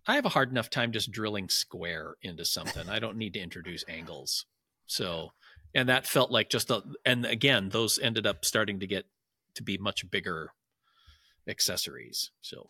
[0.05, 2.89] I have a hard enough time just drilling square into something.
[2.89, 4.45] I don't need to introduce angles.
[4.89, 5.33] So
[5.73, 9.05] and that felt like just a and again those ended up starting to get
[9.55, 10.51] to be much bigger
[11.47, 12.31] accessories.
[12.41, 12.69] So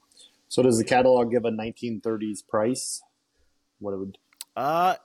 [0.50, 3.02] So does the catalog give a 1930s price?
[3.80, 4.18] What it would?
[4.56, 4.96] Uh,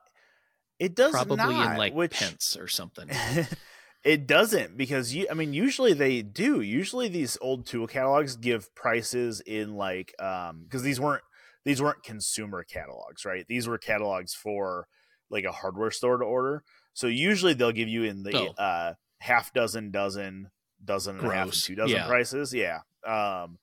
[0.80, 3.08] it does probably not, in like which pence or something.
[4.04, 5.28] it doesn't because you.
[5.30, 6.60] I mean, usually they do.
[6.60, 11.22] Usually these old tool catalogs give prices in like um because these weren't
[11.64, 13.46] these weren't consumer catalogs, right?
[13.46, 14.88] These were catalogs for
[15.30, 16.64] like a hardware store to order.
[16.94, 18.62] So usually they'll give you in the Oh.
[18.62, 20.50] uh half dozen, dozen,
[20.84, 22.06] dozen and a half, and two dozen Yeah.
[22.06, 22.52] prices.
[22.54, 22.80] Yeah.
[23.06, 23.58] Um,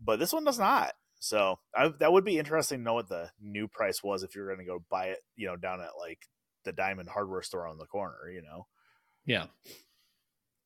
[0.00, 0.94] but this one does not.
[1.18, 4.46] So I, that would be interesting to know what the new price was if you're
[4.46, 6.28] going to go buy it, you know, down at like
[6.64, 8.66] the Diamond Hardware store on the corner, you know.
[9.24, 9.46] yeah.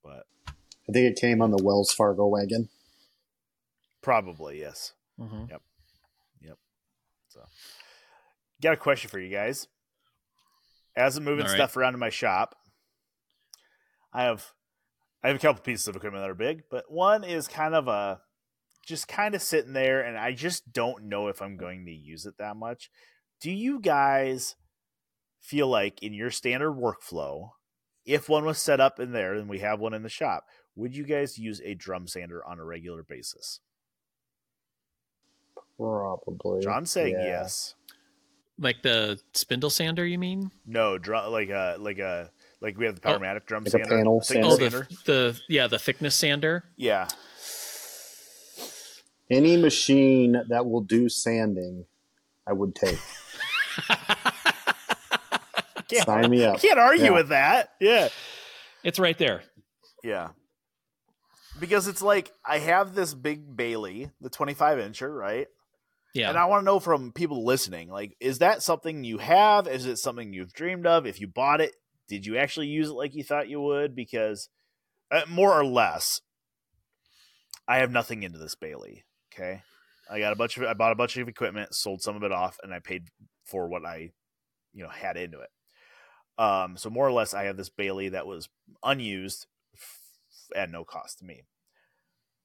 [0.03, 2.69] But I think it came on the Wells Fargo wagon.
[4.03, 4.95] probably yes.
[5.19, 5.49] Mhm.
[5.51, 5.63] Yep.
[6.41, 6.59] Yep.
[7.29, 7.45] So,
[8.63, 9.69] got a question for you guys.
[10.97, 11.57] As I'm moving All right.
[11.57, 12.57] stuff around in my shop,
[14.13, 14.45] I have
[15.23, 17.89] I have a couple pieces of equipment that are big, but one is kind of
[17.89, 18.21] a
[18.87, 22.27] just kind of sitting there, and I just don't know if I'm going to use
[22.27, 22.91] it that much.
[23.41, 24.57] Do you guys
[25.41, 27.51] feel like in your standard workflow,
[28.05, 30.97] if one was set up in there and we have one in the shop, would
[30.97, 33.61] you guys use a drum sander on a regular basis?
[35.77, 36.61] Probably.
[36.61, 37.25] John's saying Yeah.
[37.25, 37.75] yes.
[38.61, 40.51] Like the spindle sander, you mean?
[40.67, 42.31] No, drum like a like a
[42.61, 43.19] like we have the oh.
[43.19, 43.97] Powermatic drum Like a sander.
[43.97, 46.65] panel thickness Oh, the the yeah, the thickness sander.
[46.77, 47.09] yeah.
[49.31, 51.87] Any machine that will do sanding,
[52.49, 52.99] I would take.
[55.89, 56.61] Can't, Sign me I up.
[56.61, 57.11] can't argue Yeah.
[57.13, 57.71] with that.
[57.81, 58.09] Yeah.
[58.85, 59.43] It's right there.
[60.05, 60.29] Yeah.
[61.59, 65.49] Because it's like I have this big Baileigh, the 25 incher, right?
[66.15, 66.29] Yeah.
[66.29, 69.69] And I want to know from people listening, like, is that something you have?
[69.69, 71.07] Is it something you've dreamed of?
[71.07, 71.75] If you bought it,
[72.09, 73.95] did you actually use it like you thought you would?
[73.95, 74.49] Because
[75.11, 76.21] uh, more or less,
[77.69, 79.03] I have nothing into this Baileigh.
[79.33, 79.63] Okay.
[80.11, 82.33] I got a bunch of, I bought a bunch of equipment, sold some of it
[82.33, 83.09] off, and I paid
[83.45, 84.11] for what I,
[84.73, 85.51] you know, had into it.
[86.37, 88.49] Um, so more or less, I have this Baileigh that was
[88.83, 91.43] unused f- at no cost to me.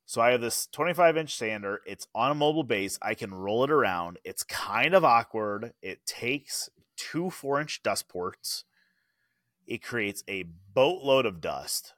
[0.06, 1.82] So I have this 25 inch sander.
[1.86, 2.99] It's on a mobile base.
[3.01, 4.20] I can roll it around.
[4.24, 5.74] It's kind of awkward.
[5.82, 8.66] It takes two four inch dust ports.
[9.68, 10.43] It creates a
[10.74, 11.93] boatload of dust.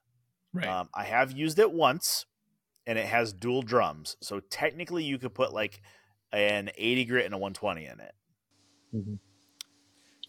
[0.54, 0.68] right.
[0.68, 2.26] Um, I have used it once,
[2.86, 4.16] and it has dual drums.
[4.22, 5.82] So technically, you could put like
[6.32, 8.16] an 80 grit and a 120 in it.
[8.96, 9.20] Mhm.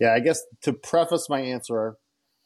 [0.01, 1.97] Yeah, I guess to preface my answer,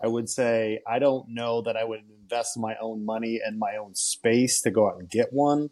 [0.02, 3.76] I would say I don't know that I would invest my own money and my
[3.76, 5.70] own space to go out and get one.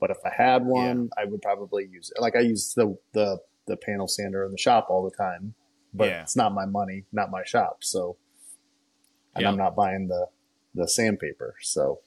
[0.00, 2.20] But if I had one, I would probably use it.
[2.20, 5.54] Like I use the the the panel sander in the shop all the time,
[5.92, 6.22] but Yeah.
[6.22, 7.78] it's not my money, not my shop.
[7.82, 8.16] So,
[9.34, 9.48] and Yeah.
[9.50, 10.28] I'm not buying the
[10.74, 11.54] the sandpaper.
[11.62, 12.00] So,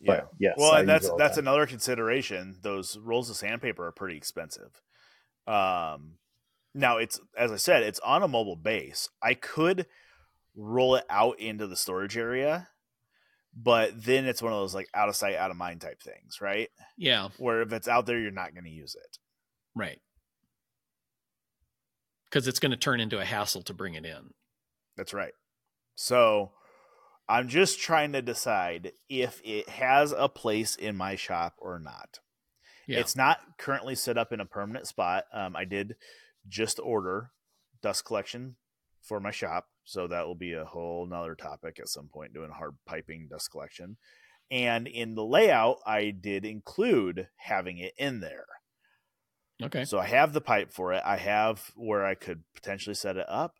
[0.00, 0.06] Yeah.
[0.22, 1.44] but yes, well, I and that's it all the that's time.
[1.44, 2.56] another consideration.
[2.62, 4.82] Those rolls of sandpaper are pretty expensive.
[5.46, 6.14] Um,
[6.74, 9.08] now it's as I said, it's on a mobile base.
[9.22, 9.86] I could
[10.56, 12.68] roll it out into the storage area,
[13.54, 16.40] but then it's one of those like out of sight, out of mind type things,
[16.40, 16.68] right?
[16.96, 17.28] yeah.
[17.38, 19.18] Where if it's out there, you're not going to use it.
[19.74, 20.00] Right.
[22.24, 24.30] Because it's going to turn into a hassle to bring it in.
[24.96, 25.32] That's right.
[25.94, 26.52] So
[27.28, 32.20] I'm just trying to decide if it has a place in my shop or not.
[32.86, 33.00] Yeah.
[33.00, 35.24] It's not currently set up in a permanent spot.
[35.32, 35.96] Um, I did
[36.48, 37.30] just order
[37.82, 38.56] dust collection
[39.06, 42.50] for my shop, so that will be a whole nother topic at some point doing
[42.50, 43.96] hard piping dust collection.
[44.50, 48.46] And in the layout, I did include having it in there.
[49.62, 49.84] okay.
[49.84, 51.02] So I have the pipe for it.
[51.04, 53.54] I have where I could potentially set it up.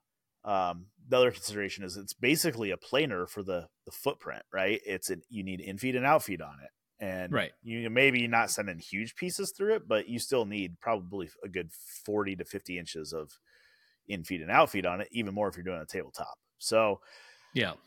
[0.45, 4.81] Um, the other consideration is it's basically a planer for the the footprint, right?
[4.85, 7.53] It's an, you need infeed and outfeed on it, and right.
[7.63, 11.71] You maybe not sending huge pieces through it, but you still need probably a good
[12.05, 13.39] forty to fifty inches of
[14.11, 16.39] infeed and outfeed on it, even more if you're doing a tabletop.
[16.59, 17.01] So,
[17.55, 17.73] yeah.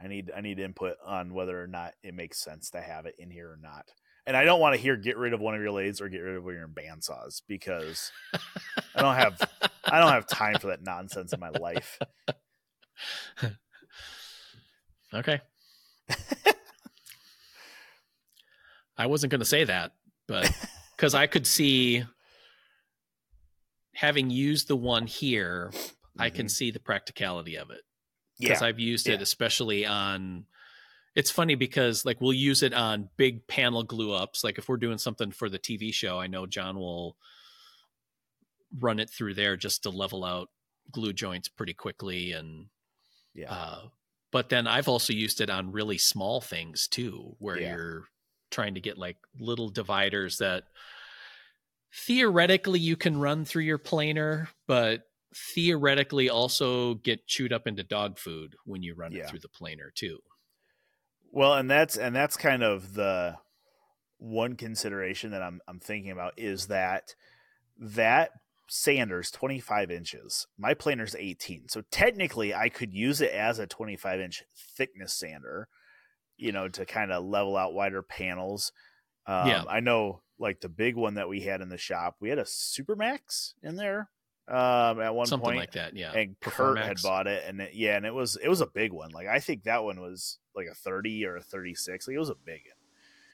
[0.00, 3.16] I need I need input on whether or not it makes sense to have it
[3.18, 3.90] in here or not.
[4.26, 6.18] And I don't want to hear get rid of one of your lathes or get
[6.18, 8.12] rid of one of your bandsaws because
[8.94, 9.40] I don't have
[9.84, 11.98] I don't have time for that nonsense in my life.
[15.14, 15.40] Okay.
[18.96, 19.92] I wasn't going to say that,
[20.26, 20.50] but
[20.96, 22.04] because I could see
[23.98, 26.22] having used the one here, mm-hmm.
[26.22, 26.50] I can mm-hmm.
[26.50, 27.82] see the practicality of it
[28.38, 28.68] because yeah.
[28.68, 29.14] I've used yeah.
[29.14, 30.44] it especially on.
[31.16, 34.44] It's funny because like we'll use it on big panel glue ups.
[34.44, 37.16] Like if we're doing something for the TV show, I know John will
[38.78, 40.48] run it through there just to level out
[40.92, 42.66] glue joints pretty quickly and
[43.34, 43.52] yeah.
[43.52, 43.80] Uh,
[44.30, 47.74] but then I've also used it on really small things too, where yeah.
[47.74, 48.04] you're
[48.50, 50.64] trying to get like little dividers that
[51.92, 55.02] theoretically you can run through your planer, but
[55.34, 59.20] theoretically also get chewed up into dog food when you run yeah.
[59.20, 60.18] it through the planer too.
[61.30, 63.36] Well, and that's and that's kind of the
[64.18, 67.14] one consideration that I'm I'm thinking about is that
[67.78, 68.30] that
[68.68, 70.46] sander's 25 inches.
[70.58, 71.68] My planer's 18.
[71.68, 74.42] So technically I could use it as a 25 inch
[74.76, 75.68] thickness sander,
[76.36, 78.72] you know, to kind of level out wider panels.
[79.28, 79.64] Um, yeah.
[79.68, 82.44] I know like the big one that we had in the shop, we had a
[82.44, 84.08] Supermax in there
[84.48, 85.94] um, at one Something point, like that.
[85.94, 88.66] Yeah, and Kurt had bought it, and it, yeah, and it was it was a
[88.66, 89.10] big one.
[89.10, 92.08] Like I think that one was like a thirty or a thirty six.
[92.08, 92.74] Like it was a big one.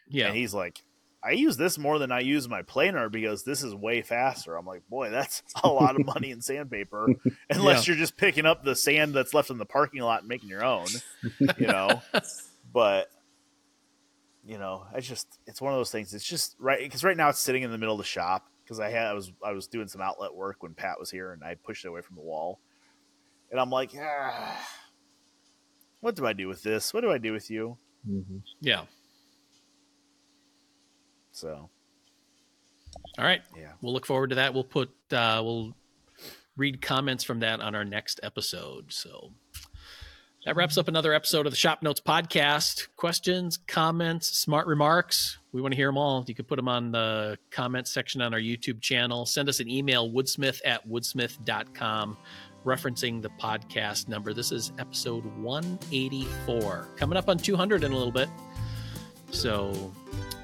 [0.08, 0.82] Yeah, and he's like,
[1.22, 4.56] I use this more than I use my planer because this is way faster.
[4.56, 7.06] I'm like, boy, that's a lot of money in sandpaper,
[7.50, 7.92] unless yeah.
[7.92, 10.64] you're just picking up the sand that's left in the parking lot and making your
[10.64, 10.88] own,
[11.58, 12.02] you know.
[12.72, 13.08] but
[14.46, 16.12] you know, I just it's one of those things.
[16.12, 18.80] It's just right because right now it's sitting in the middle of the shop because
[18.80, 21.42] I had I was I was doing some outlet work when Pat was here and
[21.42, 22.60] I pushed it away from the wall,
[23.50, 24.68] and I'm like, ah,
[26.00, 26.92] what do I do with this?
[26.92, 27.78] What do I do with you?
[28.08, 28.38] Mm-hmm.
[28.60, 28.82] Yeah.
[31.32, 31.70] So.
[33.18, 33.42] All right.
[33.56, 33.72] Yeah.
[33.80, 34.54] We'll look forward to that.
[34.54, 35.74] We'll put uh, we'll
[36.56, 38.92] read comments from that on our next episode.
[38.92, 39.32] So
[40.44, 42.88] that wraps up another episode of the ShopNotes podcast.
[42.96, 45.38] Questions, comments, smart remarks.
[45.52, 46.22] We want to hear them all.
[46.26, 49.24] You can put them on the comment section on our YouTube channel.
[49.24, 52.18] Send us an email, woodsmith at woodsmith.com,
[52.66, 54.34] referencing the podcast number.
[54.34, 58.28] This is episode 184, coming up on 200 in a little bit.
[59.30, 59.92] So,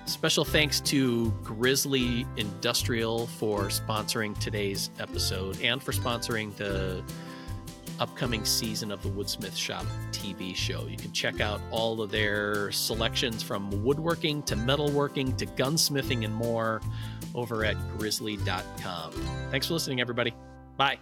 [0.06, 7.04] special thanks to Grizzly Industrial for sponsoring today's episode and for sponsoring the
[8.00, 10.86] upcoming season of the Woodsmith Shop TV show.
[10.86, 16.34] You can check out all of their selections from woodworking to metalworking to gunsmithing and
[16.34, 16.80] more
[17.34, 19.12] over at grizzly.com.
[19.50, 20.34] Thanks for listening, everybody.
[20.76, 20.98] Bye.